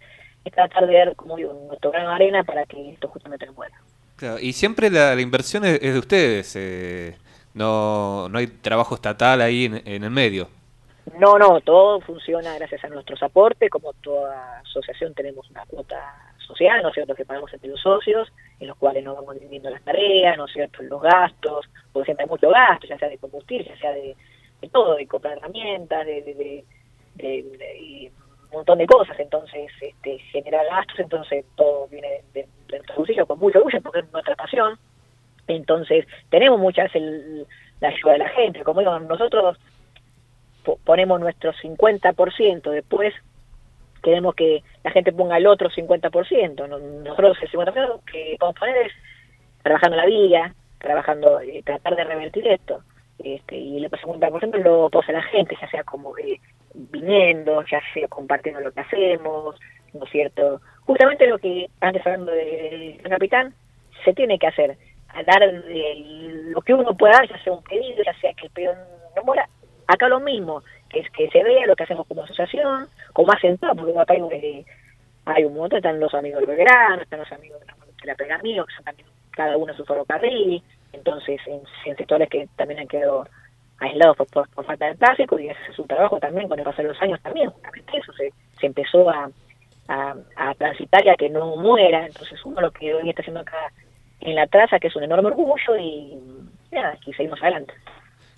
es 0.44 0.54
tratar 0.54 0.88
de 0.88 0.94
ver, 0.94 1.16
como 1.16 1.36
digo, 1.36 1.54
nuestro 1.68 1.92
gran 1.92 2.08
arena 2.08 2.44
para 2.44 2.66
que 2.66 2.92
esto 2.92 3.08
justamente 3.08 3.46
no 3.46 3.54
muera. 3.54 3.76
Claro, 4.16 4.40
y 4.40 4.54
siempre 4.54 4.90
la, 4.90 5.20
inversión 5.20 5.66
es, 5.66 5.80
de 5.80 5.98
ustedes, 5.98 6.56
eh, 6.56 7.16
no, 7.54 8.30
no 8.30 8.38
hay 8.38 8.48
trabajo 8.48 8.96
estatal 8.96 9.42
ahí 9.42 9.66
en, 9.66 9.82
en, 9.86 10.04
el 10.04 10.12
medio. 10.12 10.48
No, 11.18 11.38
no, 11.38 11.60
todo 11.62 12.00
funciona 12.02 12.56
gracias 12.56 12.84
a 12.84 12.90
nuestros 12.90 13.22
aportes, 13.24 13.70
como 13.70 13.94
toda 13.94 14.60
asociación 14.60 15.14
tenemos 15.14 15.50
una 15.50 15.66
cuota 15.66 15.98
social, 16.38 16.82
¿no 16.84 16.90
es 16.90 16.94
cierto?, 16.94 17.16
que 17.16 17.26
pagamos 17.26 17.52
entre 17.54 17.70
los 17.70 17.82
socios, 17.82 18.32
en 18.60 18.68
los 18.68 18.78
cuales 18.78 19.04
nos 19.04 19.16
vamos 19.16 19.36
dividiendo 19.36 19.70
las 19.70 19.82
tareas, 19.84 20.38
¿no 20.38 20.46
es 20.46 20.54
cierto?, 20.54 20.84
los 20.84 21.02
gastos, 21.02 21.68
porque 21.92 22.06
siempre 22.06 22.26
hay 22.26 22.30
mucho 22.30 22.50
gasto, 22.50 22.88
ya 22.88 22.98
sea 23.00 23.10
de 23.10 23.18
combustible, 23.18 23.66
ya 23.66 23.78
sea 23.78 23.92
de, 23.92 24.16
todo, 24.70 24.96
de 24.96 25.08
comprar 25.08 25.38
herramientas, 25.38 26.06
de, 26.06 26.22
de, 26.22 26.66
de 27.16 28.12
un 28.52 28.58
montón 28.58 28.78
de 28.78 28.86
cosas, 28.86 29.18
entonces 29.20 29.72
este, 29.80 30.20
genera 30.32 30.64
gastos, 30.64 31.00
entonces 31.00 31.46
todo 31.56 31.88
viene 31.88 32.22
de, 32.34 32.48
nuestro 32.70 32.96
bolsillo 32.96 33.26
con 33.26 33.40
mucho 33.40 33.60
orgullo 33.60 33.82
porque 33.82 34.00
es 34.00 34.12
nuestra 34.12 34.36
pasión. 34.36 34.78
Entonces 35.48 36.06
tenemos 36.30 36.60
muchas 36.60 36.94
el, 36.96 37.46
la 37.80 37.90
ayuda 37.90 38.14
de 38.14 38.20
la 38.20 38.30
gente, 38.30 38.64
como 38.64 38.82
digo, 38.82 39.00
nosotros 39.00 39.58
ponemos 40.86 41.20
nuestro 41.20 41.54
50%, 41.54 42.70
después 42.70 43.14
queremos 44.04 44.36
que 44.36 44.64
la 44.84 44.92
gente 44.92 45.12
ponga 45.12 45.38
el 45.38 45.48
otro 45.48 45.70
50%. 45.70 46.68
Nosotros 47.04 47.38
el 47.42 47.52
50% 47.52 48.00
que 48.06 48.36
podemos 48.40 48.60
poner 48.60 48.78
es 48.88 48.94
trabajando 49.64 49.98
la 49.98 50.06
vía, 50.06 50.54
trabajando, 50.80 51.40
eh, 51.42 51.62
tratar 51.64 51.96
de 51.96 52.04
revertir 52.04 52.48
esto. 52.48 52.84
Este, 53.24 53.56
y 53.56 53.78
el 53.78 53.86
otro 53.86 54.00
50% 54.00 54.64
lo 54.64 54.90
pone 54.90 55.14
la 55.14 55.22
gente, 55.24 55.56
ya 55.60 55.70
sea 55.70 55.84
como 55.84 56.18
eh, 56.18 56.40
viniendo, 56.74 57.64
ya 57.64 57.80
sea 57.94 58.08
compartiendo 58.08 58.62
lo 58.62 58.72
que 58.72 58.80
hacemos, 58.80 59.56
¿no 59.94 60.06
es 60.06 60.12
cierto? 60.12 60.62
Justamente 60.86 61.28
lo 61.28 61.38
que, 61.38 61.68
antes 61.80 62.06
hablando 62.06 62.32
del 62.32 62.98
de, 62.98 63.10
capitán, 63.10 63.54
se 64.04 64.14
tiene 64.14 64.40
que 64.40 64.48
hacer, 64.48 64.78
dar 65.26 65.42
lo 65.44 66.62
que 66.62 66.74
uno 66.74 66.94
pueda 66.96 67.14
dar, 67.14 67.30
ya 67.30 67.44
sea 67.44 67.54
un 67.54 67.64
pedido, 67.64 68.04
ya 68.04 68.14
sea 68.20 68.34
que 68.34 68.48
el 68.48 68.52
peón 68.52 68.78
no 69.16 69.24
muera. 69.24 69.48
Acá 69.88 70.08
lo 70.08 70.20
mismo, 70.20 70.64
que 70.90 71.00
es 71.00 71.10
que 71.12 71.30
se 71.30 71.44
vea 71.44 71.68
lo 71.68 71.76
que 71.76 71.84
hacemos 71.84 72.08
como 72.08 72.24
asociación, 72.24 72.88
como 73.14 73.32
hacen 73.34 73.58
todos, 73.58 73.78
porque 73.78 74.00
acá 74.00 74.14
hay, 74.14 74.66
hay 75.26 75.46
un 75.46 75.54
montón, 75.54 75.78
están 75.78 76.00
los 76.00 76.14
amigos 76.14 76.40
del 76.40 76.56
Belgrano, 76.56 77.02
están 77.02 77.20
los 77.20 77.32
amigos 77.32 77.60
de 77.60 78.08
la 78.08 78.16
Pergamino, 78.16 78.66
que 78.66 78.74
son 78.74 78.86
también 78.86 79.08
cada 79.32 79.58
uno 79.58 79.74
su 79.74 79.86
ferrocarril, 79.86 80.64
entonces 80.94 81.40
en, 81.48 81.62
en 81.86 81.98
sectores 81.98 82.30
que 82.30 82.48
también 82.56 82.82
han 82.82 82.88
quedado 82.88 83.28
aislados 83.80 84.18
por, 84.18 84.48
por, 84.50 84.66
falta 84.66 84.88
de 84.88 84.96
tráfico 84.96 85.40
y 85.40 85.50
ese 85.50 85.60
es 85.70 85.76
su 85.76 85.84
trabajo 85.84 86.20
también 86.20 86.48
con 86.48 86.60
el 86.60 86.66
pasar 86.66 86.86
de 86.86 86.94
los 86.94 87.02
años 87.02 87.20
también 87.22 87.50
justamente 87.50 87.98
eso 87.98 88.14
se, 88.14 88.32
se 88.60 88.68
empezó 88.68 89.10
a, 89.10 89.30
a, 89.88 90.54
transitar 90.56 91.06
y 91.06 91.10
a 91.10 91.16
que 91.16 91.30
no 91.30 91.56
muera. 91.58 92.06
Entonces 92.06 92.40
uno 92.46 92.62
lo 92.62 92.72
que 92.72 92.94
hoy 92.94 93.10
está 93.10 93.22
haciendo 93.22 93.42
acá 93.42 93.72
en 94.20 94.36
la 94.36 94.48
traza 94.48 94.80
que 94.80 94.88
es 94.88 94.96
un 94.96 95.04
enorme 95.04 95.30
orgullo 95.30 95.78
y 95.80 96.18
nada 96.72 96.98
y 97.06 97.14
seguimos 97.14 97.42
adelante. 97.42 97.74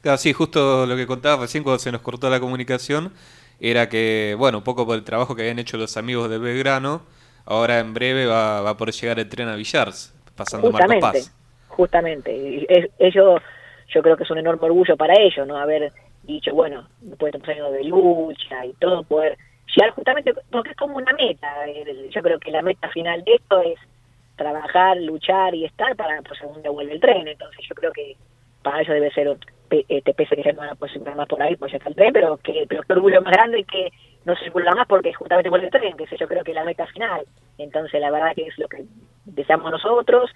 Claro 0.02 0.18
sí 0.18 0.34
justo 0.34 0.86
lo 0.86 0.96
que 0.96 1.08
contaba 1.08 1.42
recién 1.42 1.64
cuando 1.64 1.80
se 1.80 1.92
nos 1.92 2.02
cortó 2.02 2.30
la 2.30 2.40
comunicación 2.40 3.14
era 3.60 3.90
que 3.90 4.36
bueno 4.38 4.60
un 4.60 4.64
poco 4.64 4.86
por 4.86 4.96
el 4.96 5.04
trabajo 5.04 5.36
que 5.36 5.44
habían 5.44 5.60
hecho 5.60 5.78
los 5.78 5.96
amigos 5.98 6.30
de 6.30 6.38
Belgrano 6.38 7.04
ahora 7.46 7.80
en 7.80 7.94
breve 7.94 8.26
va, 8.26 8.62
va 8.62 8.72
a 8.72 8.78
poder 8.78 8.94
llegar 8.94 9.20
el 9.20 9.30
tren 9.30 9.48
a 9.48 9.56
Villars 9.56 10.14
pasando 10.36 10.72
Marcos 10.72 10.96
Paz 11.00 11.43
justamente 11.76 12.66
ellos 13.00 13.42
yo 13.90 14.02
creo 14.02 14.18
que 14.18 14.24
es 14.24 14.32
un 14.32 14.40
enorme 14.40 14.66
orgullo 14.66 14.98
para 14.98 15.14
ellos, 15.20 15.46
¿no? 15.48 15.58
Haber 15.58 15.92
dicho, 16.24 16.54
bueno, 16.54 16.88
después 17.02 17.32
de 17.32 17.40
tantos 17.40 17.56
años 17.56 17.72
de 17.72 17.84
lucha 17.84 18.66
y 18.66 18.74
todo, 18.74 19.04
poder 19.04 19.38
llegar 19.76 19.92
justamente, 19.92 20.34
porque 20.52 20.72
es 20.72 20.78
como 20.78 20.98
una 20.98 21.14
meta. 21.14 21.48
Yo 22.10 22.22
creo 22.22 22.40
que 22.40 22.52
la 22.52 22.62
meta 22.62 22.90
final 22.90 23.24
de 23.24 23.36
esto 23.36 23.62
es 23.62 23.80
trabajar, 24.36 24.98
luchar 24.98 25.54
y 25.54 25.66
estar 25.66 25.96
para 25.96 26.22
pues, 26.22 26.40
según 26.40 26.62
vuelve 26.64 26.94
el 26.94 27.00
tren. 27.00 27.28
Entonces 27.28 27.66
yo 27.68 27.76
creo 27.76 27.92
que 27.92 28.16
para 28.62 28.82
ellos 28.82 28.94
debe 28.94 29.12
ser, 29.12 29.38
este 29.70 30.14
pese 30.14 30.36
que 30.36 30.44
ya 30.44 30.54
no 30.54 30.62
van 30.62 30.70
a 30.70 31.16
más 31.16 31.28
por 31.28 31.42
ahí, 31.42 31.56
pues 31.56 31.72
ya 31.72 31.78
está 31.78 31.90
el 31.90 31.96
tren, 31.96 32.14
pero 32.14 32.38
que, 32.38 32.66
pero 32.68 32.84
que 32.84 32.94
orgullo 32.94 33.22
más 33.22 33.34
grande 33.34 33.64
que 33.64 33.92
no 34.26 34.36
circula 34.38 34.74
más 34.74 34.88
porque 34.88 35.14
justamente 35.14 35.50
vuelve 35.50 35.68
el 35.68 35.72
tren, 35.72 35.98
que 35.98 36.08
sé 36.08 36.18
yo 36.18 36.28
creo 36.28 36.44
que 36.44 36.52
es 36.52 36.56
la 36.56 36.64
meta 36.64 36.88
final. 36.88 37.26
Entonces 37.58 38.00
la 38.00 38.12
verdad 38.12 38.34
que 38.36 38.48
es 38.48 38.58
lo 38.58 38.68
que 38.68 38.86
deseamos 39.26 39.72
nosotros 39.72 40.32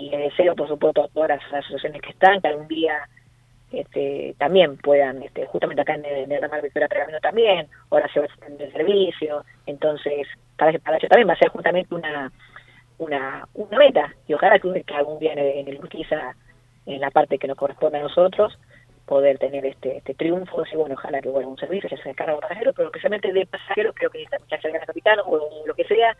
y 0.00 0.10
le 0.10 0.18
deseo 0.18 0.54
por 0.54 0.68
supuesto 0.68 1.04
a 1.04 1.08
todas 1.08 1.28
las 1.30 1.52
asociaciones 1.52 2.02
que 2.02 2.10
están 2.10 2.40
que 2.40 2.48
algún 2.48 2.68
día 2.68 3.08
este, 3.72 4.34
también 4.38 4.76
puedan, 4.78 5.22
este, 5.22 5.46
justamente 5.46 5.82
acá 5.82 5.94
en 5.94 6.04
el, 6.04 6.32
el 6.32 6.42
ramal 6.42 6.60
Victoria 6.60 6.88
Pergamino 6.88 7.20
también, 7.20 7.68
ahora 7.90 8.08
se 8.12 8.20
va 8.20 8.26
a 8.26 8.46
el 8.46 8.72
servicio, 8.72 9.44
entonces 9.66 10.26
para, 10.56 10.76
para 10.80 10.96
ellos 10.96 11.08
también 11.08 11.28
va 11.28 11.34
a 11.34 11.38
ser 11.38 11.50
justamente 11.50 11.94
una 11.94 12.32
una, 13.00 13.48
una 13.54 13.78
meta, 13.78 14.14
y 14.28 14.34
ojalá 14.34 14.58
que, 14.58 14.84
algún 14.94 15.18
día 15.18 15.32
en 15.32 15.66
el 15.68 15.78
Urquiza, 15.78 16.34
en 16.86 17.00
la 17.00 17.10
parte 17.10 17.38
que 17.38 17.48
nos 17.48 17.56
corresponde 17.56 17.98
a 17.98 18.02
nosotros, 18.02 18.58
poder 19.06 19.38
tener 19.38 19.64
este, 19.64 19.96
este 19.96 20.14
triunfo, 20.14 20.62
y 20.70 20.76
bueno, 20.76 20.94
ojalá 20.96 21.20
que 21.20 21.30
vuelva 21.30 21.50
un 21.50 21.56
servicio, 21.56 21.88
ya 21.88 21.96
sea 21.96 22.12
de 22.12 22.14
carga 22.14 22.34
de 22.34 22.40
pasajeros, 22.40 22.74
pero 22.76 22.88
especialmente 22.88 23.32
de 23.32 23.46
pasajeros, 23.46 23.94
creo 23.96 24.10
que 24.10 24.24
ya 24.24 24.60
sea 24.60 24.70
el 24.70 24.86
capitán 24.86 25.18
o 25.24 25.66
lo 25.66 25.74
que 25.74 25.84
sea, 25.84 26.14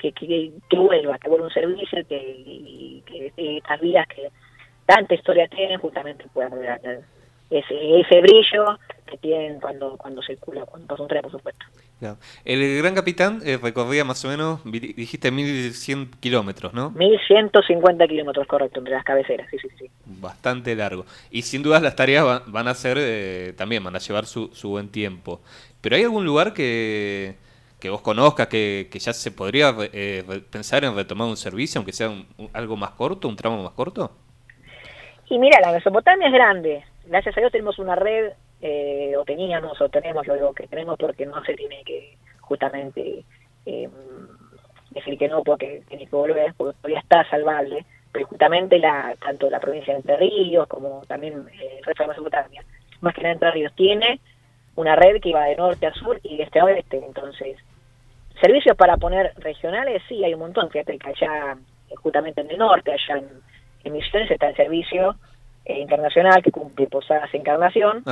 que, 0.00 0.12
que, 0.12 0.52
que 0.68 0.76
vuelva, 0.76 1.18
que 1.18 1.28
vuelva 1.28 1.46
un 1.46 1.52
servicio, 1.52 2.06
que, 2.08 3.02
que, 3.06 3.32
estas 3.56 3.80
vías 3.80 4.06
que 4.08 4.30
tanta 4.86 5.14
historia 5.14 5.48
tienen, 5.48 5.78
justamente 5.78 6.24
puedan 6.32 6.50
volver 6.50 6.70
a 6.70 6.78
tener 6.78 7.00
ese, 7.50 8.00
ese 8.00 8.20
brillo 8.20 8.78
que 9.06 9.18
tienen 9.18 9.60
cuando, 9.60 9.96
cuando 9.96 10.22
circula, 10.22 10.64
cuando 10.64 10.86
pasa 10.86 11.02
un 11.02 11.08
tren, 11.08 11.22
por 11.22 11.32
supuesto. 11.32 11.66
El 12.44 12.78
Gran 12.78 12.94
Capitán 12.94 13.40
eh, 13.44 13.58
recorría 13.62 14.04
más 14.04 14.24
o 14.24 14.28
menos, 14.28 14.60
dijiste 14.64 15.30
1100 15.30 16.12
kilómetros, 16.20 16.72
¿no? 16.72 16.90
1150 16.92 18.06
kilómetros, 18.06 18.46
correcto, 18.46 18.78
entre 18.78 18.94
las 18.94 19.04
cabeceras, 19.04 19.48
sí, 19.50 19.58
sí, 19.58 19.68
sí. 19.78 19.90
Bastante 20.06 20.74
largo. 20.74 21.04
Y 21.30 21.42
sin 21.42 21.62
dudas 21.62 21.82
las 21.82 21.96
tareas 21.96 22.42
van, 22.46 22.68
a 22.68 22.74
ser, 22.74 22.96
eh, 22.98 23.52
también 23.56 23.84
van 23.84 23.96
a 23.96 23.98
llevar 23.98 24.24
su, 24.24 24.48
su, 24.54 24.70
buen 24.70 24.88
tiempo. 24.88 25.40
¿Pero 25.82 25.96
hay 25.96 26.04
algún 26.04 26.24
lugar 26.24 26.54
que, 26.54 27.34
que 27.80 27.90
vos 27.90 28.02
conozcas 28.02 28.46
que, 28.46 28.88
que 28.90 28.98
ya 28.98 29.12
se 29.12 29.32
podría 29.32 29.74
eh, 29.92 30.22
pensar 30.50 30.84
en 30.84 30.94
retomar 30.94 31.28
un 31.28 31.36
servicio, 31.36 31.78
aunque 31.78 31.92
sea 31.92 32.10
algo 32.52 32.76
más 32.76 32.90
corto, 32.90 33.26
un 33.26 33.36
tramo 33.36 33.62
más 33.62 33.72
corto? 33.72 34.12
Y 35.28 35.38
mira, 35.38 35.60
la 35.60 35.72
Mesopotamia 35.72 36.26
es 36.26 36.32
grande. 36.32 36.84
Gracias 37.06 37.36
a 37.36 37.40
Dios 37.40 37.52
tenemos 37.52 37.78
una 37.78 37.94
red 37.94 38.32
eh, 38.60 39.14
o 39.16 39.24
teníamos 39.24 39.80
o 39.80 39.88
tenemos, 39.88 40.26
digo 40.26 40.52
que 40.52 40.66
tenemos 40.66 40.98
porque 40.98 41.24
no 41.24 41.42
se 41.44 41.54
tiene 41.54 41.82
que 41.84 42.16
justamente 42.40 43.24
eh, 43.64 43.88
decir 44.90 45.18
que 45.18 45.28
no 45.28 45.42
porque 45.42 45.82
tiene 45.88 46.06
que 46.06 46.16
volver, 46.16 46.52
porque 46.56 46.76
todavía 46.76 47.00
está 47.00 47.28
salvable, 47.30 47.86
pero 48.12 48.26
justamente 48.26 48.78
la 48.78 49.14
tanto 49.24 49.48
la 49.48 49.60
provincia 49.60 49.94
de 49.94 50.00
Entre 50.00 50.16
Ríos 50.16 50.66
como 50.66 51.02
también 51.06 51.46
eh, 51.54 51.76
el 51.78 51.84
resto 51.84 52.02
de 52.02 52.08
Mesopotamia, 52.08 52.64
más 53.00 53.14
que 53.14 53.22
nada 53.22 53.34
Entre 53.34 53.50
Ríos, 53.52 53.72
tiene 53.74 54.20
una 54.76 54.96
red 54.96 55.20
que 55.22 55.32
va 55.32 55.44
de 55.44 55.56
norte 55.56 55.86
a 55.86 55.94
sur 55.94 56.20
y 56.22 56.36
de 56.36 56.42
este 56.42 56.60
a 56.60 56.64
oeste, 56.64 57.02
entonces 57.04 57.56
servicios 58.40 58.76
para 58.76 58.96
poner 58.96 59.32
regionales, 59.36 60.02
sí, 60.08 60.24
hay 60.24 60.34
un 60.34 60.40
montón, 60.40 60.70
fíjate 60.70 60.98
que 60.98 61.08
allá, 61.08 61.56
justamente 61.96 62.40
en 62.40 62.50
el 62.50 62.58
norte, 62.58 62.92
allá 62.92 63.18
en, 63.18 63.28
en 63.84 63.92
Misiones 63.92 64.30
está 64.30 64.48
el 64.48 64.56
servicio 64.56 65.16
internacional 65.66 66.42
que 66.42 66.50
cumple 66.50 66.86
Posadas 66.86 67.32
Encarnación, 67.34 68.02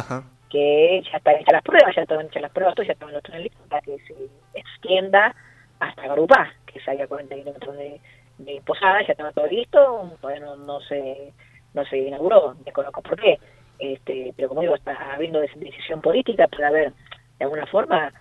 que 0.51 1.03
ya 1.11 1.19
están 1.19 1.37
hechas 1.37 1.53
las 1.53 1.63
pruebas, 1.63 1.95
ya 1.95 2.03
están 2.03 2.27
hechas 2.27 2.43
las 2.43 2.53
pruebas, 2.53 2.75
ya 2.77 2.93
están 2.93 3.13
los 3.13 3.23
trenes 3.23 3.53
para 3.69 3.81
que 3.83 3.99
se 4.01 4.15
extienda 4.55 5.35
hasta 5.81 6.07
Garupá, 6.09 6.53
que 6.67 6.79
es 6.79 6.89
ahí 6.89 7.01
a 7.01 7.07
40 7.07 7.35
kilómetros 7.35 7.77
de, 7.77 8.01
de 8.39 8.63
Posada, 8.65 9.03
ya 9.03 9.13
estaba 9.13 9.33
todo 9.33 9.47
listo, 9.47 10.13
todavía 10.21 10.45
no, 10.57 10.81
se 10.81 11.33
no 11.75 11.85
se 11.85 11.99
inauguró, 11.99 12.55
desconozco 12.65 13.03
por 13.03 13.21
qué, 13.21 13.39
este, 13.79 14.33
pero 14.37 14.49
como 14.49 14.63
digo, 14.63 14.75
está 14.75 15.15
habiendo 15.15 15.41
decisión 15.41 16.01
política 16.01 16.49
para 16.49 16.71
ver 16.71 16.93
de 17.39 17.45
alguna 17.45 17.67
forma 17.67 18.13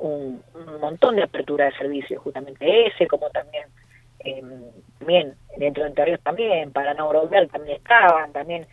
un, 0.00 0.42
montón 0.80 1.16
de 1.16 1.22
apertura 1.22 1.66
de 1.66 1.72
servicios, 1.72 2.22
justamente 2.22 2.86
ese, 2.86 3.06
como 3.06 3.30
también 3.30 3.64
eh, 4.20 4.42
también 4.98 5.34
dentro 5.56 5.84
de 5.84 5.90
interiores 5.90 6.22
también, 6.22 6.72
para 6.72 6.94
no 6.94 7.12
volver 7.12 7.48
también 7.48 7.76
estaban, 7.76 8.32
también 8.32 8.66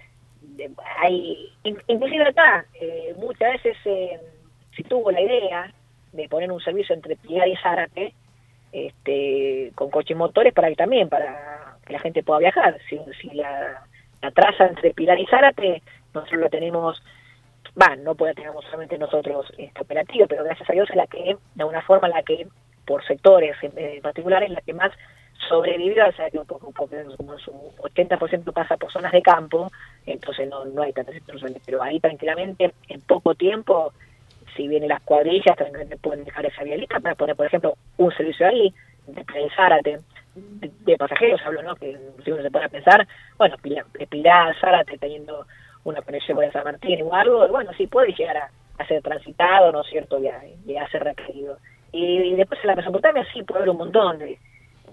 hay, 1.00 1.54
inclusive 1.64 2.28
acá, 2.28 2.66
eh, 2.80 3.14
muchas 3.18 3.54
veces 3.54 3.78
eh, 3.86 4.20
se 4.76 4.84
tuvo 4.84 5.12
la 5.12 5.22
idea 5.22 5.74
de 6.14 6.28
poner 6.30 6.52
un 6.52 6.62
servicio 6.62 6.96
entre 6.96 7.16
Pilar 7.16 7.48
y 7.48 7.56
Zárate, 7.58 8.14
este, 8.72 9.72
con 9.76 9.90
coches 9.90 10.18
motores 10.18 10.54
para 10.54 10.70
que 10.70 10.76
también, 10.76 11.10
para 11.10 11.78
que 11.86 11.94
la 11.94 12.00
gente 12.00 12.24
pueda 12.24 12.40
viajar. 12.40 12.78
Si, 12.90 13.00
si 13.22 13.30
la, 13.36 13.84
la 14.22 14.32
traza 14.32 14.68
entre 14.68 14.94
Pilar 14.94 15.20
y 15.20 15.28
Zárate, 15.28 15.82
nosotros 16.14 16.42
lo 16.42 16.50
tenemos, 16.50 17.02
va, 17.80 17.96
no 17.96 18.16
puede 18.16 18.34
tenemos 18.34 18.64
solamente 18.66 18.98
nosotros 18.98 19.46
este 19.58 19.82
operativo, 19.82 20.26
pero 20.28 20.44
gracias 20.44 20.70
a 20.70 20.74
Dios 20.74 20.90
es 20.90 20.96
la 20.96 21.08
que, 21.08 21.38
de 21.56 21.64
alguna 21.64 21.82
forma, 21.82 22.08
la 22.08 22.24
que, 22.24 22.48
por 22.86 23.06
sectores 23.06 23.56
en, 23.62 24.02
particular, 24.02 24.44
es 24.44 24.50
la 24.50 24.62
que 24.62 24.74
más 24.74 24.92
sobrevivió, 25.48 26.08
o 26.08 26.12
sea 26.14 26.30
que 26.30 26.40
un 26.40 26.48
poco, 26.48 26.72
porque 26.72 27.04
su 27.04 27.74
80% 27.78 28.52
pasa 28.54 28.78
por 28.78 28.92
zonas 28.92 29.12
de 29.12 29.22
campo, 29.22 29.72
entonces 30.06 30.50
no, 30.50 30.66
no 30.66 30.82
hay 30.82 30.94
tantas 30.94 31.16
situaciones, 31.16 31.62
pero 31.66 31.82
ahí 31.84 32.00
tranquilamente, 32.00 32.74
en 32.88 33.02
poco 33.02 33.36
tiempo, 33.36 33.94
si 34.56 34.68
vienen 34.68 34.90
las 34.90 35.02
cuadrillas, 35.04 35.56
también 35.56 35.90
pueden 36.02 36.26
dejar 36.26 36.46
esa 36.46 36.64
vialita 36.64 37.00
para 37.00 37.16
poner, 37.16 37.36
por 37.36 37.46
ejemplo, 37.46 37.76
un 37.98 38.12
servicio 38.14 38.48
ahí, 38.48 38.74
de 39.06 39.24
Zárate, 39.56 40.00
de, 40.86 40.98
pasajeros 40.98 41.42
hablo, 41.46 41.62
¿no? 41.64 41.76
Que 41.76 41.98
si 42.24 42.32
uno 42.32 42.42
se 42.42 42.52
puede 42.52 42.70
pensar, 42.70 43.08
bueno, 43.38 43.56
Pilar, 44.10 44.56
Zárate 44.60 44.98
teniendo 44.98 45.46
una 45.84 46.02
conexión 46.02 46.38
con 46.38 46.52
San 46.52 46.64
Martín 46.64 47.02
o 47.04 47.14
algo, 47.14 47.48
bueno, 47.48 47.72
sí 47.78 47.88
puede 47.88 48.14
llegar 48.14 48.38
a, 48.38 48.86
ser 48.88 49.02
transitado, 49.02 49.72
¿no 49.72 49.82
es 49.82 49.88
cierto?, 49.88 50.20
ya 50.20 50.40
a 50.82 50.90
ser 50.90 51.04
requerido. 51.04 51.58
Y, 51.92 52.36
después 52.36 52.60
en 52.62 52.68
la 52.68 52.76
Mesopotamia 52.76 53.26
sí 53.34 53.44
puede 53.44 53.60
haber 53.60 53.70
un 53.72 53.78
montón 53.78 54.20
de, 54.20 54.38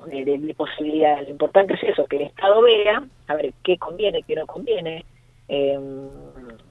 de, 0.07 0.54
posibilidades. 0.54 1.24
Lo 1.24 1.30
importante 1.30 1.74
es 1.74 1.83
eso, 1.83 2.07
que 2.07 2.16
el 2.16 2.22
Estado 2.22 2.62
vea, 2.62 3.02
a 3.26 3.35
ver 3.35 3.52
qué 3.62 3.76
conviene, 3.76 4.22
qué 4.22 4.37
no 4.37 4.46
conviene, 4.46 5.04
eh, 5.48 5.78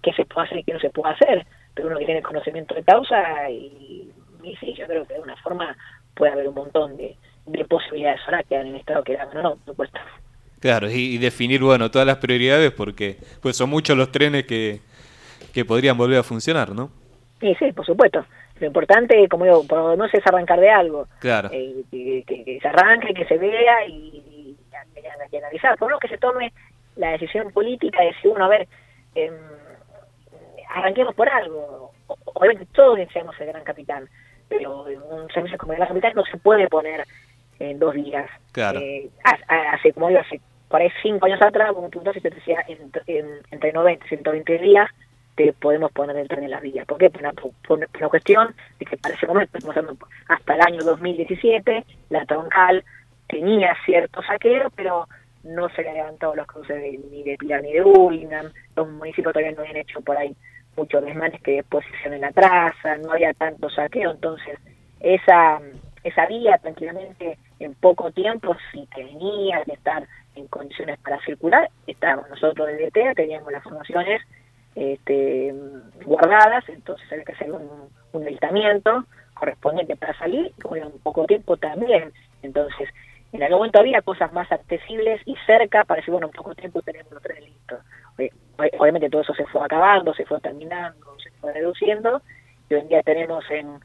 qué 0.01 0.13
se 0.13 0.25
puede 0.25 0.47
hacer 0.47 0.59
y 0.59 0.63
qué 0.63 0.73
no 0.73 0.79
se 0.79 0.89
puede 0.89 1.13
hacer, 1.13 1.45
pero 1.73 1.87
uno 1.87 1.97
que 1.97 2.05
tiene 2.05 2.21
conocimiento 2.21 2.73
de 2.73 2.83
causa 2.83 3.49
y, 3.49 4.11
sí, 4.59 4.73
yo 4.73 4.85
creo 4.87 5.05
que 5.05 5.15
de 5.15 5.19
una 5.19 5.35
forma 5.37 5.75
puede 6.15 6.31
haber 6.31 6.47
un 6.47 6.55
montón 6.55 6.97
de, 6.97 7.15
posibilidades 7.67 8.21
ahora 8.25 8.43
que 8.43 8.55
en 8.55 8.75
Estado 8.75 9.03
que 9.03 9.17
no, 9.33 9.41
no, 9.41 9.57
supuesto. 9.65 9.99
Claro, 10.59 10.89
y, 10.89 11.17
definir, 11.17 11.61
bueno, 11.61 11.91
todas 11.91 12.07
las 12.07 12.17
prioridades 12.17 12.71
porque 12.71 13.17
pues 13.41 13.57
son 13.57 13.69
muchos 13.69 13.97
los 13.97 14.11
trenes 14.11 14.45
que, 14.45 14.79
que 15.53 15.65
podrían 15.65 15.97
volver 15.97 16.19
a 16.19 16.23
funcionar, 16.23 16.69
¿no? 16.73 16.89
Sí, 17.41 17.53
sí, 17.59 17.73
por 17.73 17.85
supuesto. 17.85 18.25
Lo 18.59 18.67
importante, 18.67 19.27
como 19.27 19.43
digo, 19.43 19.67
por 19.67 19.77
lo 19.79 19.89
menos 19.89 20.13
es 20.13 20.25
arrancar 20.25 20.59
de 20.61 20.69
algo. 20.69 21.07
Claro. 21.19 21.49
Eh, 21.51 21.83
que, 21.91 22.59
se 22.61 22.67
arranque, 22.67 23.13
que 23.13 23.25
se 23.25 23.37
vea 23.37 23.85
y, 23.87 24.55
analizar. 25.37 25.77
Por 25.77 25.91
lo 25.91 25.99
que 25.99 26.07
se 26.07 26.17
tome 26.17 26.53
la 26.95 27.11
decisión 27.11 27.51
política 27.51 27.99
de 27.99 28.07
decir, 28.07 28.29
bueno, 28.29 28.45
a 28.45 28.49
ver, 28.49 28.67
eh, 29.15 29.31
arranquemos 30.69 31.13
por 31.15 31.27
algo. 31.27 31.91
Obviamente 32.07 32.67
todos 32.73 32.97
deseamos 32.97 33.39
el 33.41 33.47
gran 33.47 33.63
capitán, 33.63 34.07
pero 34.47 34.83
un 34.83 35.27
servicio 35.33 35.57
como 35.57 35.73
el 35.73 35.79
gran 35.79 35.89
capitán 35.89 36.13
no 36.15 36.23
se 36.23 36.37
puede 36.37 36.67
poner 36.67 37.05
en 37.59 37.79
dos 37.79 37.93
días. 37.95 38.29
Claro. 38.51 38.79
Eh, 38.79 39.09
hace, 39.23 39.93
como 39.93 40.09
digo, 40.09 40.21
hace 40.21 40.39
por 40.67 40.81
ahí 40.81 40.89
cinco 41.01 41.27
años 41.27 41.41
atrás, 41.41 41.71
un 41.75 41.91
punto 41.91 42.11
se 42.13 42.21
te 42.21 42.29
decía 42.29 42.63
entre 42.67 43.71
90 43.73 44.05
y 44.05 44.09
120 44.09 44.57
días 44.57 44.89
te 45.35 45.53
podemos 45.53 45.91
poner 45.91 46.15
el 46.17 46.27
tren 46.27 46.43
en 46.43 46.51
las 46.51 46.61
vías. 46.61 46.85
¿Por 46.85 46.97
qué? 46.97 47.09
Por 47.09 47.21
una, 47.21 47.87
cuestión 48.09 48.53
de 48.79 48.85
que 48.85 48.97
para 48.97 49.15
ese 49.15 49.25
momento, 49.25 49.57
hasta 50.27 50.55
el 50.55 50.61
año 50.61 50.83
2017, 50.83 51.85
la 52.09 52.25
troncal 52.25 52.83
tenía 53.27 53.75
cierto 53.85 54.21
saqueo, 54.21 54.69
pero 54.75 55.07
no 55.43 55.69
se 55.69 55.83
le 55.83 55.93
levantado 55.93 56.35
los 56.35 56.47
cruces 56.47 56.81
ni 57.11 57.23
de 57.23 57.37
Pilar 57.37 57.61
ni 57.61 57.73
de 57.73 57.81
Burlingame, 57.81 58.49
los 58.75 58.89
municipios 58.89 59.33
todavía 59.33 59.51
no 59.53 59.61
habían 59.61 59.77
hecho 59.77 60.01
por 60.01 60.17
ahí 60.17 60.35
muchos 60.77 61.03
desmanes 61.03 61.41
que 61.41 61.63
en 62.05 62.21
la 62.21 62.31
traza, 62.31 62.97
no 62.97 63.11
había 63.11 63.33
tanto 63.33 63.69
saqueo, 63.69 64.11
entonces 64.11 64.57
esa 64.99 65.59
esa 66.03 66.25
vía 66.25 66.57
tranquilamente 66.57 67.37
en 67.59 67.73
poco 67.75 68.11
tiempo, 68.11 68.55
si 68.71 68.85
tenía 68.87 69.63
que 69.63 69.73
estar 69.73 70.07
en 70.35 70.47
condiciones 70.47 70.99
para 70.99 71.19
circular, 71.21 71.69
estábamos 71.87 72.29
nosotros 72.29 72.67
de 72.67 72.89
DT, 72.89 73.15
teníamos 73.15 73.51
las 73.51 73.63
formaciones 73.63 74.21
este, 74.75 75.53
guardadas, 76.05 76.67
entonces 76.69 77.09
había 77.11 77.23
que 77.23 77.33
hacer 77.33 77.51
un, 77.51 77.89
un 78.11 79.05
correspondiente 79.33 79.95
para 79.95 80.17
salir, 80.17 80.51
y 80.57 80.77
en 80.77 80.91
poco 81.03 81.25
tiempo 81.25 81.57
también. 81.57 82.11
Entonces, 82.41 82.89
en 83.31 83.41
algún 83.41 83.59
momento 83.59 83.79
había 83.79 84.01
cosas 84.01 84.31
más 84.31 84.51
accesibles 84.51 85.21
y 85.25 85.35
cerca 85.45 85.83
para 85.83 85.99
decir, 85.99 86.11
bueno, 86.11 86.27
en 86.27 86.33
poco 86.33 86.53
tiempo 86.55 86.81
tenemos 86.81 87.11
los 87.11 87.21
tres 87.21 87.39
listos. 87.41 87.79
Obviamente 88.77 89.09
todo 89.09 89.21
eso 89.21 89.33
se 89.33 89.45
fue 89.47 89.61
acabando, 89.65 90.13
se 90.13 90.25
fue 90.25 90.39
terminando, 90.39 91.17
se 91.19 91.31
fue 91.31 91.51
reduciendo, 91.51 92.21
y 92.69 92.75
hoy 92.75 92.81
en 92.81 92.87
día 92.87 93.01
tenemos 93.01 93.43
en, 93.49 93.67
¿en 93.67 93.81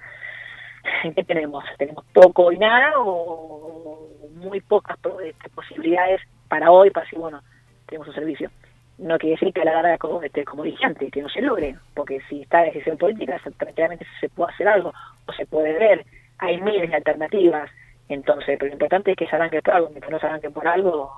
qué 1.14 1.24
tenemos? 1.24 1.64
Tenemos 1.76 2.04
poco 2.12 2.52
y 2.52 2.58
nada 2.58 2.92
o 2.98 4.08
muy 4.34 4.60
pocas 4.60 4.96
este, 5.24 5.48
posibilidades 5.50 6.20
para 6.48 6.70
hoy, 6.70 6.90
para 6.90 7.04
decir, 7.04 7.18
bueno, 7.18 7.40
tenemos 7.86 8.08
un 8.08 8.14
servicio 8.14 8.50
no 8.98 9.16
quiere 9.16 9.36
decir 9.36 9.52
que 9.52 9.62
a 9.62 9.64
la 9.64 9.74
larga, 9.74 9.98
como, 9.98 10.22
este, 10.22 10.44
como 10.44 10.64
dije 10.64 10.84
que 11.10 11.22
no 11.22 11.28
se 11.28 11.40
logre, 11.40 11.76
porque 11.94 12.20
si 12.28 12.42
está 12.42 12.62
decisión 12.62 12.98
política, 12.98 13.40
tranquilamente 13.56 14.04
se 14.20 14.28
puede 14.28 14.52
hacer 14.52 14.68
algo, 14.68 14.92
o 15.26 15.32
se 15.32 15.46
puede 15.46 15.72
ver, 15.72 16.04
hay 16.38 16.60
miles 16.60 16.90
de 16.90 16.96
alternativas, 16.96 17.70
entonces, 18.08 18.56
pero 18.58 18.66
lo 18.66 18.72
importante 18.72 19.12
es 19.12 19.16
que 19.16 19.26
se 19.26 19.36
arranque 19.36 19.62
por 19.62 19.74
algo, 19.74 19.90
mientras 19.90 20.10
no 20.10 20.18
se 20.18 20.26
arranque 20.26 20.50
por 20.50 20.66
algo, 20.66 21.12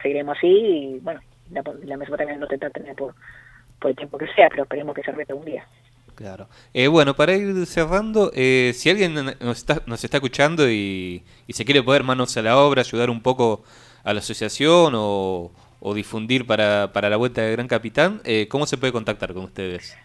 seguiremos 0.00 0.38
así, 0.38 0.46
y 0.46 0.98
bueno, 1.00 1.20
la, 1.50 1.62
la 1.84 1.96
Mesopotamia 1.96 2.36
no 2.36 2.46
tendrá 2.46 2.70
tener 2.70 2.94
por, 2.94 3.14
por 3.80 3.90
el 3.90 3.96
tiempo 3.96 4.16
que 4.16 4.28
sea, 4.28 4.48
pero 4.48 4.62
esperemos 4.62 4.94
que 4.94 5.02
se 5.02 5.10
repita 5.10 5.34
un 5.34 5.44
día. 5.44 5.66
Claro. 6.14 6.48
Eh, 6.74 6.88
bueno, 6.88 7.14
para 7.14 7.34
ir 7.34 7.66
cerrando, 7.66 8.30
eh, 8.34 8.72
si 8.74 8.90
alguien 8.90 9.14
nos 9.14 9.58
está, 9.58 9.82
nos 9.86 10.04
está 10.04 10.18
escuchando 10.18 10.70
y, 10.70 11.24
se 11.48 11.64
quiere 11.64 11.82
poner 11.82 12.02
manos 12.02 12.36
a 12.36 12.42
la 12.42 12.58
obra, 12.58 12.80
ayudar 12.80 13.10
un 13.10 13.22
poco 13.22 13.64
a 14.04 14.12
la 14.12 14.20
asociación 14.20 14.94
o, 14.96 15.52
o 15.84 15.94
difundir 15.94 16.46
para, 16.46 16.92
para 16.92 17.10
la 17.10 17.16
vuelta 17.16 17.42
de 17.42 17.52
Gran 17.52 17.66
Capitán, 17.66 18.20
eh, 18.24 18.46
¿cómo 18.48 18.66
se 18.66 18.78
puede 18.78 18.92
contactar 18.92 19.34
con 19.34 19.44
ustedes? 19.44 19.98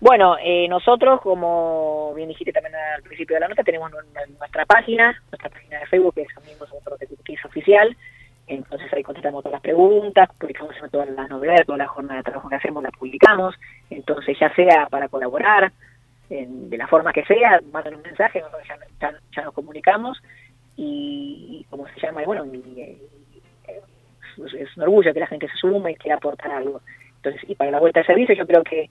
Bueno, 0.00 0.36
eh, 0.44 0.66
nosotros, 0.68 1.20
como 1.20 2.12
bien 2.14 2.28
dijiste 2.28 2.52
también 2.52 2.74
al 2.74 3.02
principio 3.02 3.36
de 3.36 3.40
la 3.40 3.48
nota, 3.48 3.62
tenemos 3.62 3.90
nuestra 4.38 4.66
página, 4.66 5.16
nuestra 5.30 5.48
página 5.48 5.78
de 5.78 5.86
Facebook, 5.86 6.14
que 6.16 6.22
es 6.22 6.36
Amigos 6.36 6.68
Motor 6.72 6.98
Oficial, 7.44 7.96
entonces 8.48 8.92
ahí 8.92 9.02
contestamos 9.02 9.42
todas 9.42 9.54
las 9.54 9.62
preguntas, 9.62 10.28
publicamos 10.38 10.74
todas 10.90 11.08
las 11.08 11.30
novedades, 11.30 11.64
toda 11.64 11.78
la 11.78 11.86
jornada 11.86 12.18
de 12.18 12.24
trabajo 12.24 12.48
que 12.48 12.56
hacemos 12.56 12.82
la 12.82 12.90
publicamos, 12.90 13.54
entonces 13.96 14.36
ya 14.38 14.52
sea 14.54 14.86
para 14.90 15.08
colaborar, 15.08 15.72
de 16.28 16.78
la 16.78 16.86
forma 16.86 17.12
que 17.12 17.24
sea, 17.24 17.60
mandan 17.72 17.96
un 17.96 18.02
mensaje, 18.02 18.42
ya, 19.00 19.42
nos 19.42 19.54
comunicamos 19.54 20.20
y, 20.76 21.64
como 21.70 21.86
se 21.88 22.00
llama, 22.00 22.22
bueno, 22.24 22.44
eh, 22.76 22.98
es, 24.58 24.76
un 24.76 24.82
orgullo 24.82 25.12
que 25.12 25.20
la 25.20 25.26
gente 25.26 25.48
se 25.48 25.56
sume 25.56 25.92
y 25.92 25.96
quiera 25.96 26.16
aportar 26.16 26.50
algo. 26.50 26.80
Entonces, 27.16 27.42
y 27.48 27.54
para 27.54 27.70
la 27.70 27.78
vuelta 27.78 28.00
de 28.00 28.06
servicio 28.06 28.34
yo 28.34 28.46
creo 28.46 28.64
que 28.64 28.88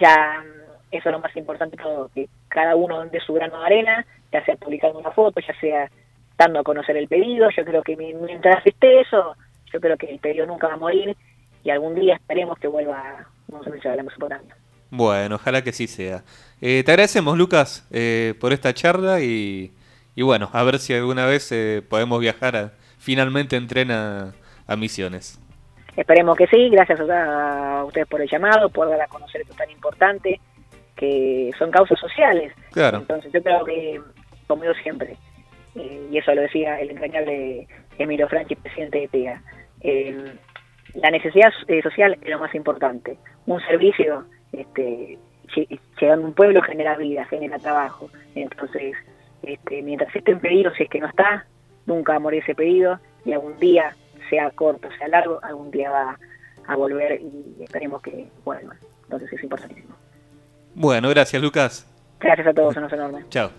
ya 0.00 0.42
eso 0.90 1.08
es 1.08 1.12
lo 1.12 1.20
más 1.20 1.34
importante 1.36 1.76
todo, 1.76 2.10
que 2.14 2.28
cada 2.48 2.74
uno 2.74 3.04
de 3.06 3.20
su 3.20 3.32
grano 3.34 3.60
de 3.60 3.66
arena, 3.66 4.06
ya 4.32 4.44
sea 4.44 4.56
publicando 4.56 4.98
una 4.98 5.10
foto, 5.12 5.40
ya 5.40 5.58
sea 5.60 5.90
dando 6.36 6.60
a 6.60 6.64
conocer 6.64 6.96
el 6.96 7.08
pedido, 7.08 7.48
yo 7.50 7.64
creo 7.64 7.82
que 7.82 7.96
mientras 7.96 8.66
esté 8.66 9.00
eso, 9.00 9.36
yo 9.72 9.80
creo 9.80 9.96
que 9.96 10.06
el 10.06 10.18
pedido 10.18 10.46
nunca 10.46 10.68
va 10.68 10.74
a 10.74 10.78
morir 10.78 11.16
y 11.64 11.70
algún 11.70 11.94
día 11.94 12.16
esperemos 12.16 12.58
que 12.58 12.68
vuelva 12.68 13.26
un 13.48 13.64
servicio 13.64 13.90
de 13.90 13.96
la 13.96 14.02
importante. 14.02 14.54
Bueno, 14.90 15.36
ojalá 15.36 15.62
que 15.62 15.72
sí 15.72 15.86
sea. 15.86 16.22
Eh, 16.60 16.82
te 16.84 16.92
agradecemos, 16.92 17.38
Lucas, 17.38 17.88
eh, 17.90 18.34
por 18.38 18.52
esta 18.52 18.74
charla 18.74 19.20
y, 19.20 19.72
bueno, 20.16 20.50
a 20.52 20.62
ver 20.64 20.78
si 20.78 20.92
alguna 20.92 21.24
vez 21.24 21.50
eh, 21.50 21.82
podemos 21.88 22.20
viajar 22.20 22.56
a, 22.56 22.72
finalmente 22.98 23.56
en 23.56 23.66
tren 23.66 23.90
a, 23.90 24.34
Misiones. 24.76 25.38
Esperemos 25.96 26.34
que 26.36 26.46
sí, 26.46 26.70
gracias 26.70 26.98
a 27.00 27.84
ustedes 27.84 28.06
por 28.06 28.22
el 28.22 28.28
llamado, 28.28 28.70
por 28.70 28.88
dar 28.88 29.02
a 29.02 29.06
conocer 29.06 29.42
esto 29.42 29.54
tan 29.54 29.70
importante, 29.70 30.40
que 30.96 31.50
son 31.58 31.70
causas 31.70 31.98
sociales. 31.98 32.54
Claro. 32.70 32.98
Entonces 32.98 33.30
yo 33.32 33.42
creo 33.42 33.64
que, 33.64 34.00
como 34.46 34.64
yo 34.64 34.72
siempre, 34.82 35.16
y 35.74 36.16
eso 36.16 36.34
lo 36.34 36.40
decía 36.42 36.80
el 36.80 36.90
entrañable 36.90 37.66
Emilio 37.98 38.28
Franchi, 38.28 38.54
presidente 38.56 39.00
de 39.00 39.08
TEA, 39.08 39.42
la 40.94 41.10
necesidad 41.10 41.50
social 41.82 42.18
es 42.20 42.28
lo 42.28 42.38
más 42.38 42.54
importante. 42.54 43.18
Un 43.46 43.60
servicio 43.60 44.24
este, 44.52 45.18
llegando 46.00 46.26
a 46.26 46.28
un 46.28 46.34
pueblo 46.34 46.62
genera 46.62 46.96
vida, 46.96 47.24
genera 47.26 47.58
trabajo. 47.58 48.10
Entonces, 48.34 48.94
este, 49.42 49.82
mientras 49.82 50.14
esté 50.14 50.32
en 50.32 50.40
pedido, 50.40 50.72
si 50.74 50.84
es 50.84 50.90
que 50.90 51.00
no 51.00 51.08
está, 51.08 51.46
nunca 51.86 52.12
va 52.12 52.16
a 52.16 52.20
morir 52.20 52.42
ese 52.42 52.54
pedido 52.54 52.98
y 53.24 53.32
algún 53.32 53.58
día, 53.58 53.94
sea 54.30 54.50
corto, 54.50 54.88
sea 54.98 55.08
largo, 55.08 55.40
algún 55.42 55.70
día 55.70 55.90
va 55.90 56.18
a 56.66 56.76
volver 56.76 57.20
y 57.20 57.62
esperemos 57.62 58.02
que 58.02 58.28
vuelva. 58.44 58.76
Entonces 59.04 59.32
es 59.32 59.42
importantísimo. 59.42 59.94
Bueno, 60.74 61.08
gracias 61.10 61.42
Lucas. 61.42 61.88
Gracias 62.20 62.46
a 62.46 62.52
todos, 62.52 62.76
un 62.76 62.84
enorme. 62.84 63.24
Chao. 63.28 63.50